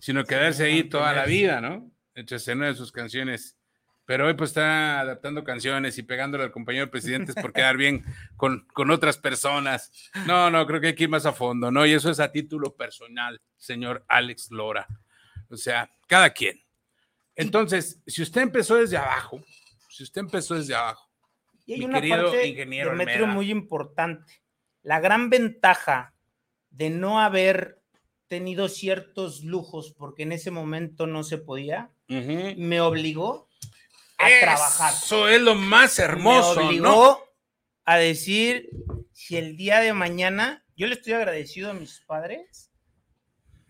[0.00, 1.90] sino quedarse ahí toda la vida, ¿no?
[2.14, 3.56] Entonces, en una de sus canciones.
[4.04, 8.04] Pero hoy pues está adaptando canciones y pegándole al compañero presidente por quedar bien
[8.36, 9.92] con, con otras personas.
[10.26, 11.86] No, no, creo que hay que ir más a fondo, ¿no?
[11.86, 14.88] Y eso es a título personal, señor Alex Lora.
[15.48, 16.60] O sea, cada quien.
[17.36, 19.40] Entonces, si usted empezó desde abajo,
[19.88, 21.08] si usted empezó desde abajo,
[21.64, 23.34] Y hay Mi una querido parte, ingeniero Demetrio, Almeda.
[23.34, 24.42] muy importante.
[24.82, 26.14] La gran ventaja
[26.70, 27.79] de no haber
[28.30, 33.48] tenido ciertos lujos, porque en ese momento no se podía, me obligó
[34.16, 34.94] a trabajar.
[34.94, 37.18] Eso es lo más hermoso, me obligó ¿no?
[37.84, 38.70] a decir
[39.12, 42.70] si el día de mañana, yo le estoy agradecido a mis padres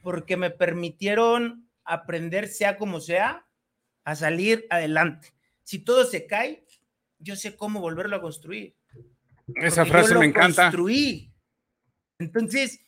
[0.02, 3.46] porque me permitieron aprender, sea como sea,
[4.04, 5.32] a salir adelante.
[5.64, 6.66] Si todo se cae,
[7.18, 8.76] yo sé cómo volverlo a construir.
[9.54, 10.64] Esa yo frase lo me encanta.
[10.64, 11.32] Construí.
[12.18, 12.80] Entonces,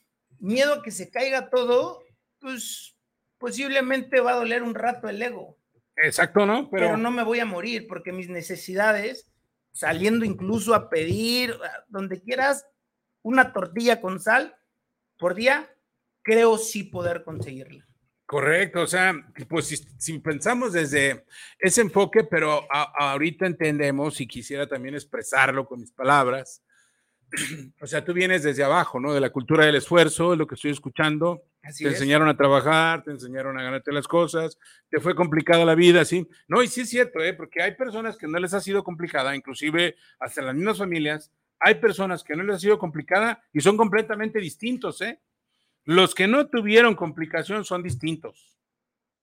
[0.43, 2.03] miedo a que se caiga todo,
[2.39, 2.95] pues
[3.37, 5.57] posiblemente va a doler un rato el ego
[5.97, 6.69] Exacto, ¿no?
[6.69, 9.31] pero, Pero, no me voy a morir porque mis necesidades,
[9.71, 11.55] saliendo incluso a pedir,
[11.87, 12.65] donde quieras,
[13.21, 14.55] una tortilla con sal
[15.17, 15.69] por día,
[16.23, 17.87] creo sí poder conseguirla.
[18.25, 19.13] correcto, o sea,
[19.47, 21.25] pues si, si pensamos desde
[21.59, 26.63] ese enfoque, pero a- ahorita entendemos y quisiera también expresarlo con mis palabras.
[27.81, 29.13] O sea, tú vienes desde abajo, ¿no?
[29.13, 31.43] De la cultura del esfuerzo, es lo que estoy escuchando.
[31.61, 31.95] Así te es.
[31.95, 34.57] enseñaron a trabajar, te enseñaron a ganarte las cosas,
[34.89, 36.27] te fue complicada la vida, ¿sí?
[36.47, 37.33] No, y sí es cierto, ¿eh?
[37.33, 41.75] Porque hay personas que no les ha sido complicada, inclusive hasta las mismas familias, hay
[41.75, 45.19] personas que no les ha sido complicada y son completamente distintos, ¿eh?
[45.85, 48.57] Los que no tuvieron complicación son distintos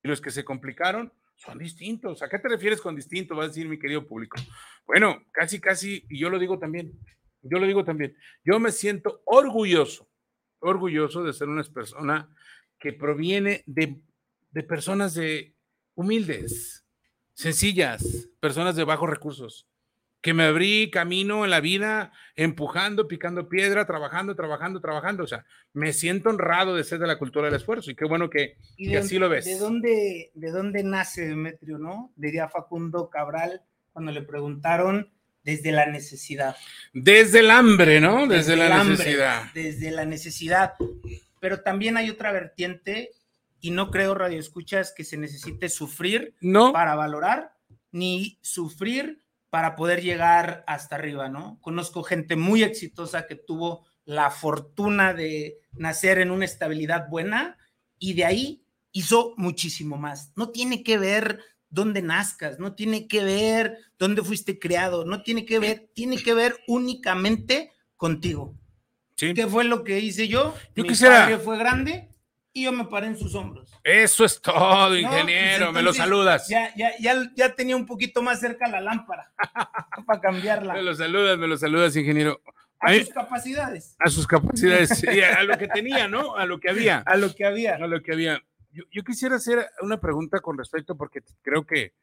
[0.02, 2.22] y los que se complicaron son distintos.
[2.22, 3.34] ¿A qué te refieres con distinto?
[3.34, 4.38] Va a decir mi querido público.
[4.86, 6.92] Bueno, casi, casi, y yo lo digo también,
[7.42, 10.08] yo lo digo también, yo me siento orgulloso,
[10.58, 12.28] orgulloso de ser una persona
[12.78, 14.00] que proviene de,
[14.50, 15.54] de personas de
[15.94, 16.84] humildes,
[17.34, 19.66] sencillas, personas de bajos recursos,
[20.20, 25.24] que me abrí camino en la vida empujando, picando piedra, trabajando, trabajando, trabajando.
[25.24, 28.28] O sea, me siento honrado de ser de la cultura del esfuerzo y qué bueno
[28.28, 29.46] que, ¿Y y así lo ves.
[29.46, 32.12] ¿De dónde, ¿De dónde nace Demetrio, no?
[32.16, 33.62] Diría Facundo Cabral
[33.92, 35.10] cuando le preguntaron
[35.42, 36.56] desde la necesidad.
[36.92, 38.26] Desde el hambre, ¿no?
[38.26, 39.44] Desde, la hambre, necesidad.
[39.54, 40.74] Desde la necesidad.
[41.40, 43.10] Pero también hay otra vertiente
[43.60, 46.72] y no creo, Radio Escuchas, que se necesite sufrir ¿No?
[46.72, 47.54] para valorar
[47.92, 51.58] ni sufrir para poder llegar hasta arriba, ¿no?
[51.60, 57.58] Conozco gente muy exitosa que tuvo la fortuna de nacer en una estabilidad buena
[57.98, 60.32] y de ahí hizo muchísimo más.
[60.36, 61.40] No tiene que ver
[61.70, 66.34] dónde nazcas, no tiene que ver dónde fuiste creado, no tiene que ver, tiene que
[66.34, 68.54] ver únicamente contigo.
[69.16, 69.34] Sí.
[69.34, 70.54] ¿Qué fue lo que hice yo?
[70.74, 72.08] Yo Mi quisiera- padre fue grande
[72.52, 73.70] y yo me paré en sus hombros.
[73.84, 75.66] Eso es todo, No, ingeniero.
[75.66, 76.48] pues me lo entonces saludas.
[76.48, 79.32] Ya, ya, ya, ya tenía un poquito más cerca la lámpara
[80.06, 82.40] para cambiarla Me lo saludas, me lo saludas, ingeniero.
[82.80, 86.34] a sus capacidades, A sus capacidades, y a lo que tenía, ¿no?
[86.36, 86.98] A lo que había.
[87.06, 87.74] a lo que había.
[87.76, 88.42] a lo que había.
[88.72, 91.94] Yo, yo quisiera hacer una pregunta con respecto, porque creo que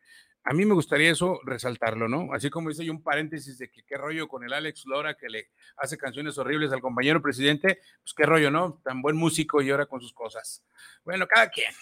[0.43, 2.33] a mí me gustaría eso resaltarlo, ¿no?
[2.33, 5.27] Así como hice yo un paréntesis de que qué rollo con el Alex Lora que
[5.27, 8.79] le hace canciones horribles al compañero presidente, pues qué rollo, ¿no?
[8.83, 10.63] Tan buen músico y ahora con sus cosas.
[11.03, 11.73] Bueno, cada quien.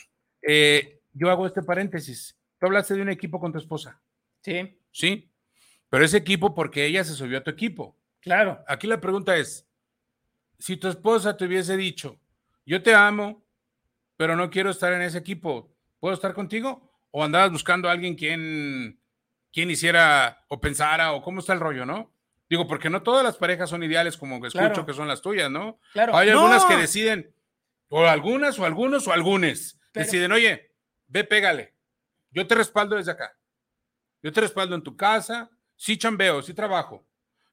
[0.41, 2.35] Eh, yo hago este paréntesis.
[2.59, 4.01] Tú hablaste de un equipo con tu esposa,
[4.41, 5.31] Sí, ¿sí?
[5.89, 7.95] Pero ese equipo porque ella se subió a tu equipo.
[8.21, 8.63] claro.
[8.67, 9.67] Aquí la pregunta es,
[10.57, 12.19] si tu esposa te hubiese dicho,
[12.65, 13.44] yo te amo,
[14.17, 16.91] pero no quiero estar en ese equipo, ¿puedo estar contigo?
[17.11, 18.99] ¿O andabas buscando a alguien quien,
[19.51, 22.11] quien hiciera o pensara o cómo está el rollo, no?
[22.49, 24.85] Digo, porque no todas las parejas son ideales como que escucho Claro.
[24.85, 25.79] que son las tuyas, ¿no?
[25.93, 26.15] Claro.
[26.15, 27.33] Hay No, algunas que deciden,
[27.89, 30.71] o algunas, o algunos, o algunos, Pero- deciden, oye,
[31.07, 31.73] ve, pégale,
[32.31, 33.35] yo te respaldo desde acá.
[34.21, 37.05] Yo te respaldo en tu casa, sí chambeo, sí trabajo.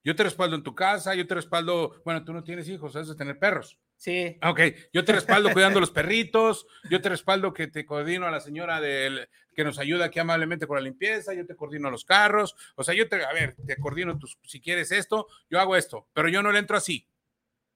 [0.04, 3.06] Yo te respaldo en tu casa, yo te respaldo, bueno, tú no tienes hijos, has
[3.08, 3.78] de tener perros.
[4.02, 4.60] Sí, Ah, Ok,
[4.92, 8.80] yo te respaldo cuidando los perritos, yo te respaldo que te coordino a la señora
[8.80, 12.82] del, que nos ayuda aquí amablemente con la limpieza, yo te coordino los carros, o
[12.82, 16.28] sea, yo te, a ver, te coordino tus, si quieres esto, yo hago esto, pero
[16.28, 17.06] yo no le entro así.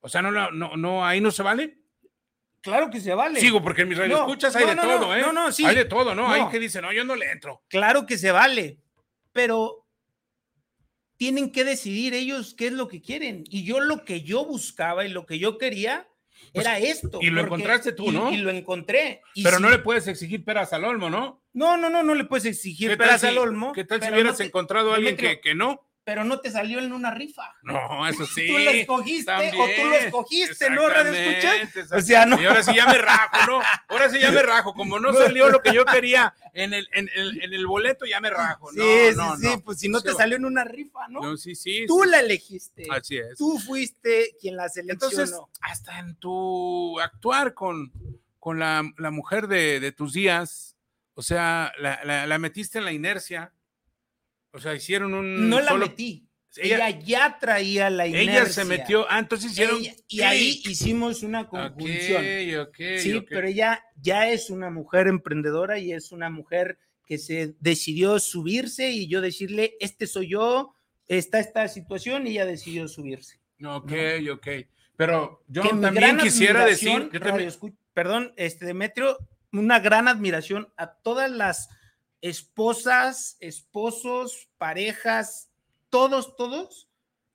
[0.01, 1.77] O sea, no, no, no, no ahí no se vale.
[2.59, 3.39] Claro que se vale.
[3.39, 5.21] Sigo, porque en mis No, escuchas hay no, de no, todo, no, ¿eh?
[5.21, 5.63] no, no, sí.
[5.65, 6.29] Hay de todo, ¿no?
[6.29, 7.63] Hay que dicen, no, yo no le entro.
[7.69, 8.81] Claro que se vale,
[9.31, 9.87] pero
[11.15, 13.45] tienen que decidir ellos qué es lo que quieren.
[13.49, 16.05] Y yo lo que yo buscaba y lo que yo quería
[16.53, 17.11] era esto.
[17.11, 18.31] Pues, y lo encontraste tú, ¿no?
[18.31, 19.21] Y lo encontré.
[19.33, 21.41] Y Pero no le puedes exigir peras al olmo, ¿no?
[21.53, 23.73] No, no, no, no le puedes exigir ¿Qué tal peras si- al olmo.
[23.73, 25.86] ¿Qué tal si hubieras no te- encontrado a alguien que, que no?
[26.07, 27.53] Pero no te salió en una rifa.
[27.63, 28.47] No, eso sí.
[28.47, 31.97] tú lo escogiste o tú lo escogiste, ¿no, Radio Escucha?
[31.97, 32.41] O sea, no.
[32.41, 33.59] Y ahora sí ya me rajo, ¿no?
[33.89, 34.73] Ahora sí ya me rajo.
[34.73, 38.21] Como no salió lo que yo quería en el, en el, en el boleto, ya
[38.21, 38.71] me rajo.
[38.71, 39.61] Sí, No, sí, no, sí, no.
[39.65, 41.19] pues si no Sí, te salió en una rifa, ¿no?
[41.19, 41.83] No, sí, sí.
[41.85, 42.23] Tú sí, la sí.
[42.25, 42.87] elegiste.
[42.89, 43.37] Así es.
[43.37, 45.11] Tú fuiste quien la seleccionó.
[45.13, 47.91] Entonces, hasta en tu actuar con,
[48.39, 50.77] con la, la mujer de, de tus días,
[51.15, 53.51] o sea, la, la- la metiste en la inercia.
[54.51, 55.49] O sea, hicieron un.
[55.49, 56.23] no la solo- metí.
[56.59, 58.31] Ella, Ella, ya traía la inercia.
[58.41, 59.05] ella se metió.
[59.11, 59.77] Ah, entonces hicieron.
[59.79, 62.23] Ella- y ahí hicimos una conjunción.
[62.23, 67.19] Ok, ok, sí, pero ella ya es una mujer emprendedora y es una mujer que
[67.19, 70.73] se decidió subirse y yo decirle, este soy yo,
[71.07, 73.39] está esta situación y ella decidió subirse.
[73.63, 73.91] Ok,
[74.33, 74.47] ok.
[74.95, 77.09] Pero yo Que también quisiera decir.
[77.13, 77.51] yo también-
[77.93, 79.15] perdón, este Demetrio,
[79.51, 81.69] una gran admiración a todas las
[82.21, 85.51] esposas, esposos, parejas,
[85.89, 86.89] todos, todos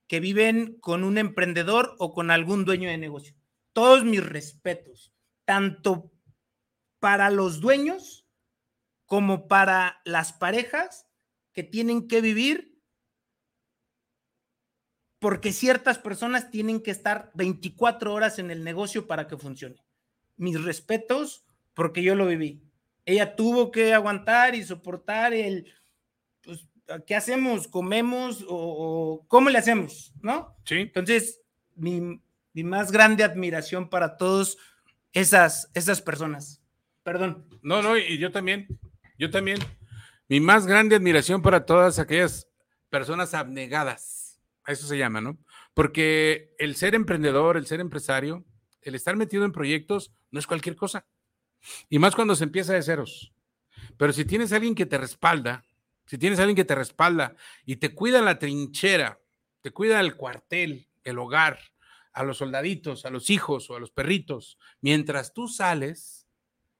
[0.07, 3.35] que viven con un emprendedor o con algún dueño de negocio.
[3.73, 5.13] Todos mis respetos,
[5.45, 6.11] tanto
[6.99, 8.27] para los dueños
[9.05, 11.07] como para las parejas
[11.51, 12.73] que tienen que vivir
[15.23, 19.81] porque ciertas personas tienen que estar 24 horas en el negocio para que funcione.
[20.35, 22.61] Mis respetos, porque yo lo viví.
[23.05, 25.71] Ella tuvo que aguantar y soportar el,
[26.43, 26.67] pues,
[27.05, 27.67] ¿qué hacemos?
[27.67, 30.13] ¿Comemos o, o cómo le hacemos?
[30.21, 30.55] ¿No?
[30.65, 30.75] Sí.
[30.75, 31.41] Entonces,
[31.75, 32.21] mi,
[32.53, 34.57] mi más grande admiración para todos
[35.11, 36.61] esas, esas personas.
[37.03, 37.47] Perdón.
[37.61, 38.67] No, no, y yo también.
[39.17, 39.59] Yo también.
[40.29, 42.47] Mi más grande admiración para todas aquellas
[42.89, 44.39] personas abnegadas.
[44.63, 45.37] A eso se llama, ¿no?
[45.73, 48.45] Porque el ser emprendedor, el ser empresario,
[48.81, 51.05] el estar metido en proyectos no es cualquier cosa.
[51.89, 53.31] Y más cuando se empieza de ceros.
[53.97, 55.63] Pero si tienes a alguien que te respalda,
[56.05, 57.35] si tienes a alguien que te respalda
[57.65, 59.19] y te cuida la trinchera,
[59.61, 61.59] te cuida el cuartel, el hogar,
[62.11, 66.27] a los soldaditos, a los hijos o a los perritos, mientras tú sales,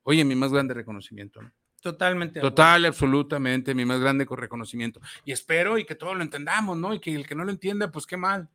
[0.03, 1.41] oye, mi más grande reconocimiento.
[1.41, 1.51] ¿no?
[1.81, 2.39] Totalmente.
[2.39, 5.01] Total, absolutamente, mi más grande co- reconocimiento.
[5.25, 6.93] Y espero y que todos lo entendamos, ¿no?
[6.93, 8.47] Y que el que no lo entienda, pues qué mal.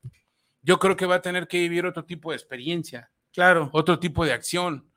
[0.63, 3.71] Yo creo que va a tener que vivir otro tipo de experiencia, Claro.
[3.73, 4.89] otro tipo de acción.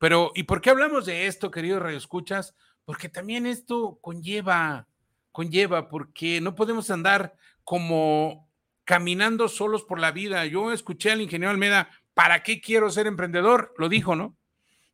[0.00, 2.54] Pero, ¿y por qué hablamos de esto, queridos radioescuchas?
[2.86, 4.88] Porque también esto conlleva,
[5.30, 7.34] conlleva, porque no podemos andar
[7.64, 8.48] como
[8.84, 10.46] caminando solos por la vida.
[10.46, 13.74] Yo escuché al ingeniero Almeda, ¿para qué quiero ser emprendedor?
[13.76, 14.38] Lo dijo, ¿no?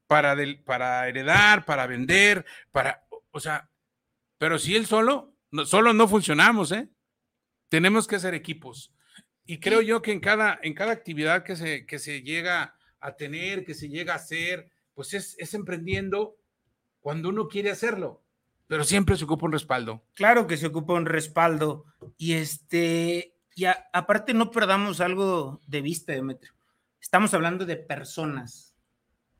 [0.08, 3.70] Para, del- para heredar, para vender, para, o sea,
[4.38, 6.88] pero si él solo, no, solo no funcionamos, ¿eh?
[7.68, 8.92] Tenemos que hacer equipos.
[9.44, 13.14] Y creo yo que en cada, en cada actividad que se, que se llega a
[13.14, 16.36] tener, que se llega a hacer, pues es, es emprendiendo
[17.00, 18.24] cuando uno quiere hacerlo,
[18.66, 20.02] pero siempre se ocupa un respaldo.
[20.14, 21.84] Claro que se ocupa un respaldo.
[22.18, 26.52] Y este, y a- aparte no perdamos algo de vista, Demetrio.
[27.00, 28.74] Estamos hablando de personas.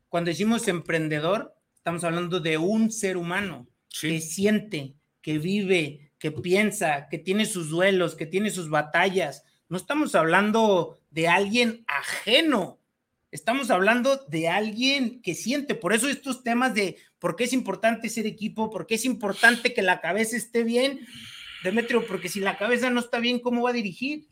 [0.07, 3.67] Cuando decimos emprendedor, estamos hablando de un ser humano
[3.99, 9.43] que siente, que vive, que piensa, que tiene sus duelos, que tiene sus batallas.
[9.67, 12.79] No estamos hablando de alguien ajeno.
[13.31, 15.75] Estamos hablando de alguien que siente.
[15.75, 19.73] Por eso estos temas de por qué es importante ser equipo, por qué es importante
[19.73, 21.05] que la cabeza esté bien,
[21.63, 24.27] Demetrio, porque si la cabeza no está bien, ¿cómo va a dirigir?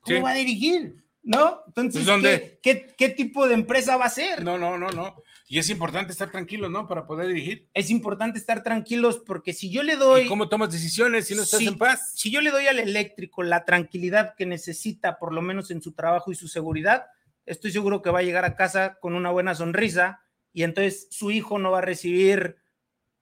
[0.00, 0.22] ¿Cómo Sí.
[0.22, 1.04] va a dirigir?
[1.22, 1.60] ¿No?
[1.68, 2.06] Entonces.
[2.22, 4.42] ¿qué, qué, qué tipo de empresa va a ser?
[4.42, 5.14] No, no, no, no.
[5.46, 6.86] Y es importante estar tranquilo, ¿no?
[6.88, 7.68] Para poder dirigir.
[7.74, 10.26] Es importante estar tranquilos porque si yo le ¿Y doy...
[10.26, 12.12] cómo tomas decisiones si no estás en paz?
[12.14, 15.92] si yo le doy al eléctrico la tranquilidad que necesita, por lo menos en su
[15.92, 17.06] trabajo y su seguridad,
[17.46, 20.22] estoy seguro que va a llegar a casa con una buena sonrisa
[20.52, 22.56] y entonces su hijo no va a recibir,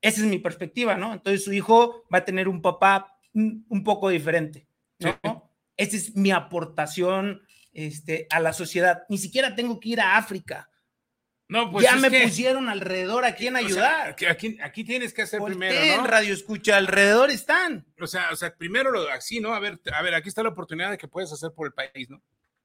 [0.00, 1.12] esa es mi perspectiva, ¿no?
[1.12, 4.66] Entonces su hijo va a tener un papá un poco diferente,
[4.98, 5.18] ¿no?
[5.22, 5.30] Sí.
[5.76, 7.42] Esa es mi aportación
[7.72, 9.04] este, a la sociedad.
[9.08, 10.68] Ni siquiera tengo que ir a África.
[11.48, 14.16] No, pues ya me que- pusieron alrededor a quién o sea, ayudar.
[14.62, 16.06] aquí, tienes que hacer primero, ¿no?
[16.06, 17.86] radio escucha, alrededor están.
[18.00, 19.54] O sea, o sea, primero lo así, ¿no?
[19.54, 22.08] A ver, a ver, aquí está la oportunidad de que puedes hacer por el país,
[22.08, 22.22] ¿no?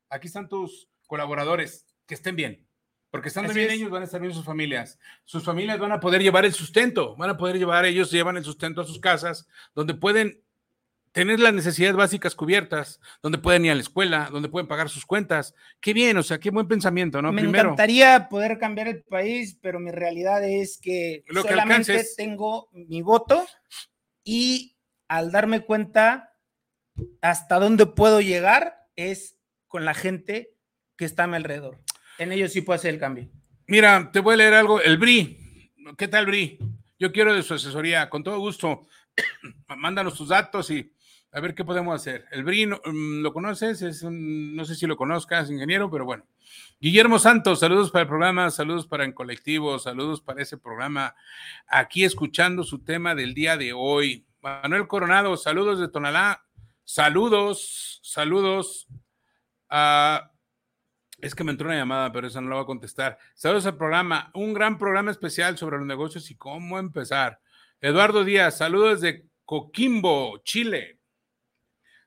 [0.09, 2.67] Aquí están tus colaboradores, que estén bien.
[3.09, 3.77] Porque estando Así bien es.
[3.77, 4.99] ellos van a estar bien sus familias.
[5.23, 8.43] Sus familias van a poder llevar el sustento, van a poder llevar, ellos llevan el
[8.43, 10.43] sustento a sus casas, donde pueden
[11.13, 15.05] tener las necesidades básicas cubiertas, donde pueden ir a la escuela, donde pueden pagar sus
[15.05, 15.55] cuentas.
[15.79, 17.31] Qué bien, o sea, qué buen pensamiento, ¿no?
[17.31, 23.47] Me encantaría poder cambiar el país, pero mi realidad es que solamente tengo mi voto
[24.23, 24.77] y
[25.07, 26.35] al darme cuenta
[27.21, 29.37] hasta dónde puedo llegar es
[29.67, 30.56] con la gente
[30.97, 31.79] que está a mi alrededor.
[32.17, 33.29] En ellos sí puedo hacer el cambio.
[33.67, 34.81] Mira, te voy a leer algo.
[34.81, 35.71] El BRI.
[35.97, 36.57] ¿Qué tal, BRI?
[36.99, 38.87] Yo quiero de su asesoría, con todo gusto.
[39.77, 40.93] Mándanos tus datos y
[41.31, 42.25] a ver qué podemos hacer.
[42.31, 43.81] El BRI, mm, ¿lo conoces?
[43.81, 46.25] Es no sé si lo conozcas, ingeniero, pero bueno.
[46.79, 51.15] Guillermo Santos, saludos para el programa, saludos para En Colectivo, saludos para ese programa.
[51.67, 54.25] Aquí escuchando su tema del día de hoy.
[54.41, 56.45] Manuel Coronado, saludos de Tonalá,
[56.83, 58.87] saludos, saludos.
[61.19, 63.17] Es que me entró una llamada, pero esa no la voy a contestar.
[63.33, 67.39] Saludos al programa, un gran programa especial sobre los negocios y cómo empezar.
[67.81, 70.99] Eduardo Díaz, saludos de Coquimbo, Chile.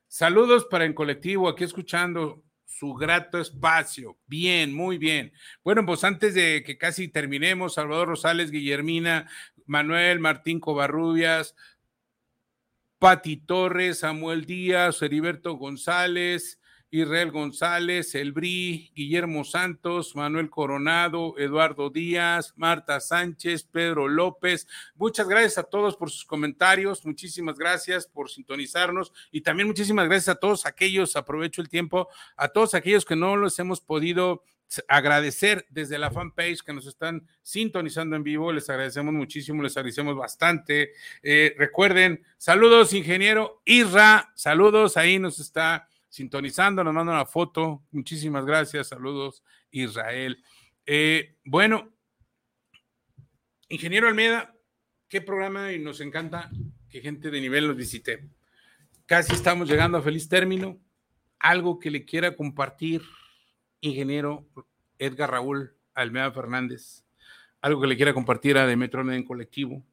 [0.07, 4.17] Saludos para En Colectivo, aquí escuchando su grato espacio.
[4.27, 5.33] Bien, muy bien.
[5.63, 9.29] Bueno, pues antes de que casi terminemos, Salvador Rosales, Guillermina,
[9.65, 11.55] Manuel, Martín Covarrubias,
[12.97, 16.60] Pati Torres, Samuel Díaz, Heriberto González,
[16.91, 24.67] Israel González, Elbrí, Guillermo Santos, Manuel Coronado, Eduardo Díaz, Marta Sánchez, Pedro López.
[24.95, 30.35] Muchas gracias a todos por sus comentarios, muchísimas gracias por sintonizarnos y también muchísimas gracias
[30.35, 34.43] a todos aquellos, aprovecho el tiempo, a todos aquellos que no los hemos podido
[34.87, 38.51] agradecer desde la fanpage que nos están sintonizando en vivo.
[38.51, 40.91] Les agradecemos muchísimo, les agradecemos bastante.
[41.23, 47.83] Eh, recuerden, saludos, ingeniero Irra, saludos, ahí nos está sintonizando, nos manda una foto.
[47.91, 50.43] Muchísimas gracias, saludos, Israel.
[50.85, 51.89] Eh, bueno,
[53.69, 54.53] ingeniero Almeida,
[55.07, 56.51] qué programa y nos encanta
[56.89, 58.29] que gente de nivel nos visite.
[59.05, 60.79] Casi estamos llegando a feliz término.
[61.39, 63.01] Algo que le quiera compartir
[63.79, 64.47] ingeniero
[64.99, 67.05] Edgar Raúl Almeida Fernández,
[67.61, 69.83] algo que le quiera compartir a Demetrio en colectivo.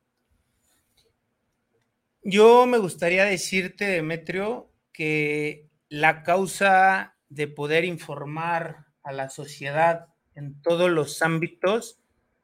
[2.22, 10.60] Yo me gustaría decirte, Demetrio, que la causa de poder informar a la sociedad en
[10.62, 12.00] todos los ámbitos,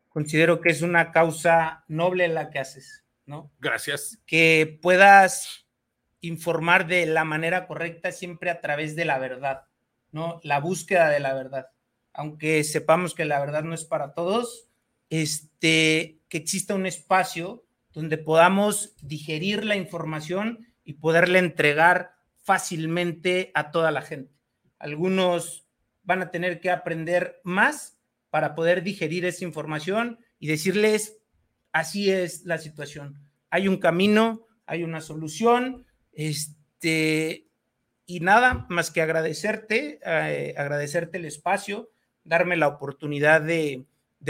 [0.09, 3.53] considero que es una causa noble la que haces, ¿no?
[3.61, 4.19] Gracias.
[4.27, 5.67] Que puedas
[6.21, 9.65] informar de la manera correcta siempre a través de la verdad.
[10.15, 10.41] ¿no?
[10.45, 11.67] La búsqueda de la verdad.
[12.13, 14.69] Aunque sepamos que la verdad no es para todos,
[15.11, 22.14] este, que exista un espacio donde podamos digerir la información y poderla entregar
[22.45, 24.33] fácilmente a toda la gente.
[24.79, 25.67] Algunos
[26.03, 27.99] van a tener que aprender más
[28.31, 31.19] para poder digerir esa información y decirles,
[31.73, 33.19] así es la situación.
[33.51, 37.49] Hay un camino, hay una solución, este,
[38.07, 41.91] y nada más que agradecerte, eh, agradecerte el espacio,
[42.25, 43.87] darme la oportunidad de,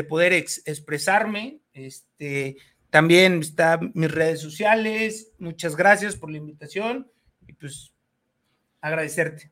[0.08, 1.60] poder expresarme.
[1.72, 2.56] Este,
[2.90, 5.32] también están mis redes sociales.
[5.38, 7.10] Muchas gracias por la invitación
[7.54, 7.93] pues
[8.84, 9.50] agradecerte.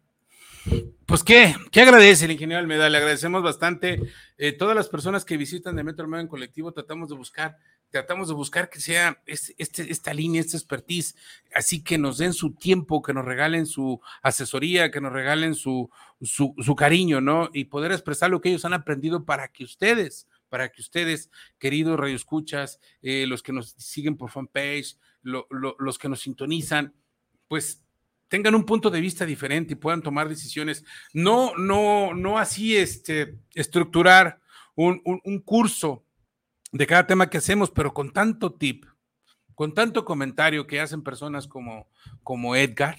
[1.06, 4.00] Pues qué, qué agradece el ingeniero Almeda, le agradecemos bastante.
[4.38, 7.56] Eh, todas las personas que visitan de Metro Almeda en colectivo tratamos de buscar
[7.90, 11.14] tratamos de buscar que sea este, esta línea, esta expertise,
[11.54, 15.90] así que nos den su tiempo, que nos regalen su asesoría, que nos regalen su,
[16.22, 17.50] su, cariño, ¿no?
[17.52, 22.00] Y poder expresar lo que ellos han aprendido para que ustedes, para que ustedes, queridos
[22.00, 26.94] radioescuchas, eh, los que nos siguen por fanpage, los que nos sintonizan,
[27.46, 27.82] pues
[28.32, 30.86] tengan un punto de vista diferente y puedan tomar decisiones.
[31.12, 34.40] No, no, no así este, estructurar
[34.74, 36.06] un, un, curso
[36.72, 38.86] de cada tema que hacemos, pero con tanto tip,
[39.54, 41.90] con tanto comentario que hacen personas como,
[42.22, 42.96] como Edgar,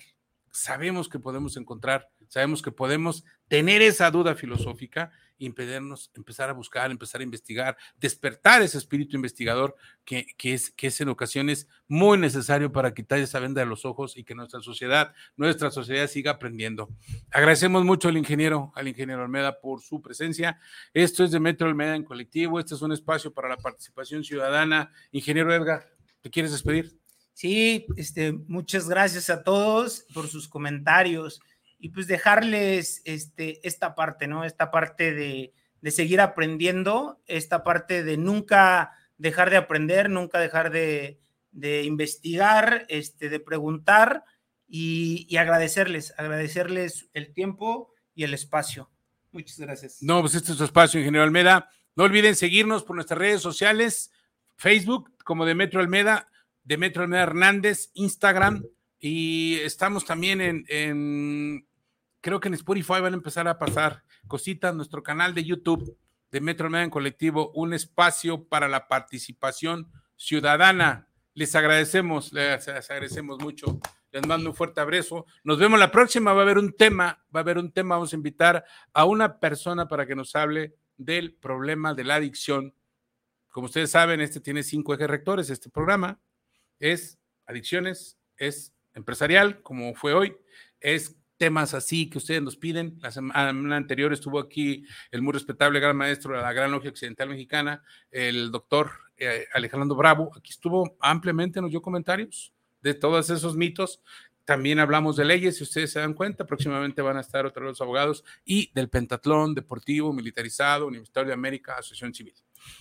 [0.52, 6.92] sabemos que podemos encontrar, sabemos que podemos tener esa duda filosófica impedirnos empezar a buscar,
[6.92, 9.76] empezar a investigar, despertar ese espíritu investigador
[10.06, 14.18] que, es, que es en ocasiones muy necesario para quitar esa venda de los ojos
[14.18, 16.90] y que nuestra sociedad, nuestra sociedad siga aprendiendo.
[17.32, 20.60] Agradecemos mucho al ingeniero, al ingeniero Almeda por su presencia.
[20.94, 24.92] Esto es de Metro Almeda en colectivo, este es un espacio para la participación ciudadana.
[25.12, 25.90] Ingeniero Edgar,
[26.22, 26.98] ¿te quieres despedir?
[27.34, 31.42] Sí, este, muchas gracias a todos por sus comentarios
[31.84, 34.46] y pues dejarles este, esta parte, ¿no?
[34.46, 35.52] Esta parte de,
[35.92, 41.20] seguir aprendiendo, esta parte de nunca dejar de aprender, nunca dejar de,
[41.84, 44.24] investigar, este, de preguntar
[44.66, 48.90] y, agradecerles, agradecerles el tiempo y el espacio.
[49.34, 49.98] Muchas gracias.
[50.00, 51.70] No, pues este es su espacio, ingeniero Almeda.
[51.98, 54.10] No olviden seguirnos por nuestras redes sociales,
[54.56, 56.30] Facebook como Demetrio Almeda,
[56.64, 58.64] Demetrio Almeda Hernández, Instagram,
[59.02, 61.68] Y estamos también en,
[62.24, 65.98] creo que en Spotify van a empezar a pasar cositas, nuestro canal de YouTube
[66.32, 71.10] de Metro Media en Colectivo, un espacio para la participación ciudadana.
[71.34, 73.78] Les agradecemos, les agradecemos mucho.
[74.12, 75.26] Les mando un fuerte abrazo.
[75.44, 76.32] Nos vemos la próxima.
[76.32, 77.96] Va a haber un tema, va a haber un tema.
[77.96, 78.64] Vamos a invitar
[78.94, 82.74] a una persona para que nos hable del problema de la adicción.
[83.50, 85.50] Como ustedes saben, este tiene cinco ejes rectores.
[85.50, 86.22] Este programa
[86.80, 90.38] es adicciones, es empresarial, como fue hoy,
[90.80, 92.98] es temas así que ustedes nos piden.
[93.02, 97.28] La semana anterior estuvo aquí el muy respetable gran maestro de la Gran Logia Occidental
[97.28, 100.32] Mexicana, el doctor eh, Alejandro Bravo.
[100.38, 104.02] Aquí estuvo ampliamente, nos dio comentarios de todos esos mitos.
[104.46, 107.82] También hablamos de leyes, si ustedes se dan cuenta, próximamente van a estar otros los
[107.82, 112.36] abogados y del pentatlón deportivo, militarizado, Universitario de América, Asociación Civil.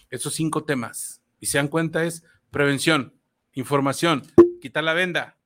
[0.09, 1.21] Esos cinco temas.
[1.41, 3.13] Y se dan cuenta es prevención,
[3.55, 4.23] información,
[4.61, 5.37] quitar la venda,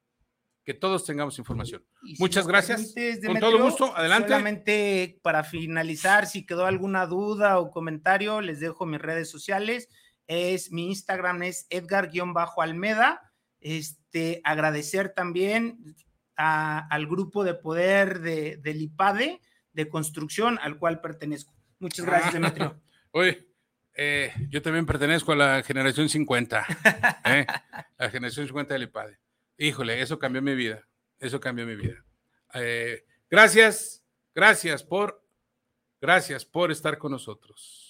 [0.67, 1.85] que todos tengamos información.
[2.19, 2.93] Muchas gracias.
[3.25, 4.31] Con todo gusto, adelante.
[4.31, 9.89] Solamente para finalizar, si quedó alguna duda o comentario, les dejo mis redes sociales.
[10.27, 13.33] Es mi Instagram es Edgar-Almeda.
[13.61, 15.79] Este, agradecer también
[16.35, 19.41] al grupo de poder de, del IPADE
[19.73, 21.55] de construcción al cual pertenezco.
[21.79, 22.83] Muchas gracias, Demetrio.
[23.13, 23.47] Oye,
[23.95, 26.67] eh, yo también pertenezco a la generación 50,
[27.25, 27.47] ¿eh?
[27.99, 29.26] la generación 50 del IPADE.
[29.59, 30.87] Híjole, eso cambió mi vida,
[31.19, 32.05] eso cambió mi vida.
[32.55, 34.05] Eh, gracias,
[34.35, 35.23] gracias por,
[36.01, 37.86] gracias por estar con nosotros.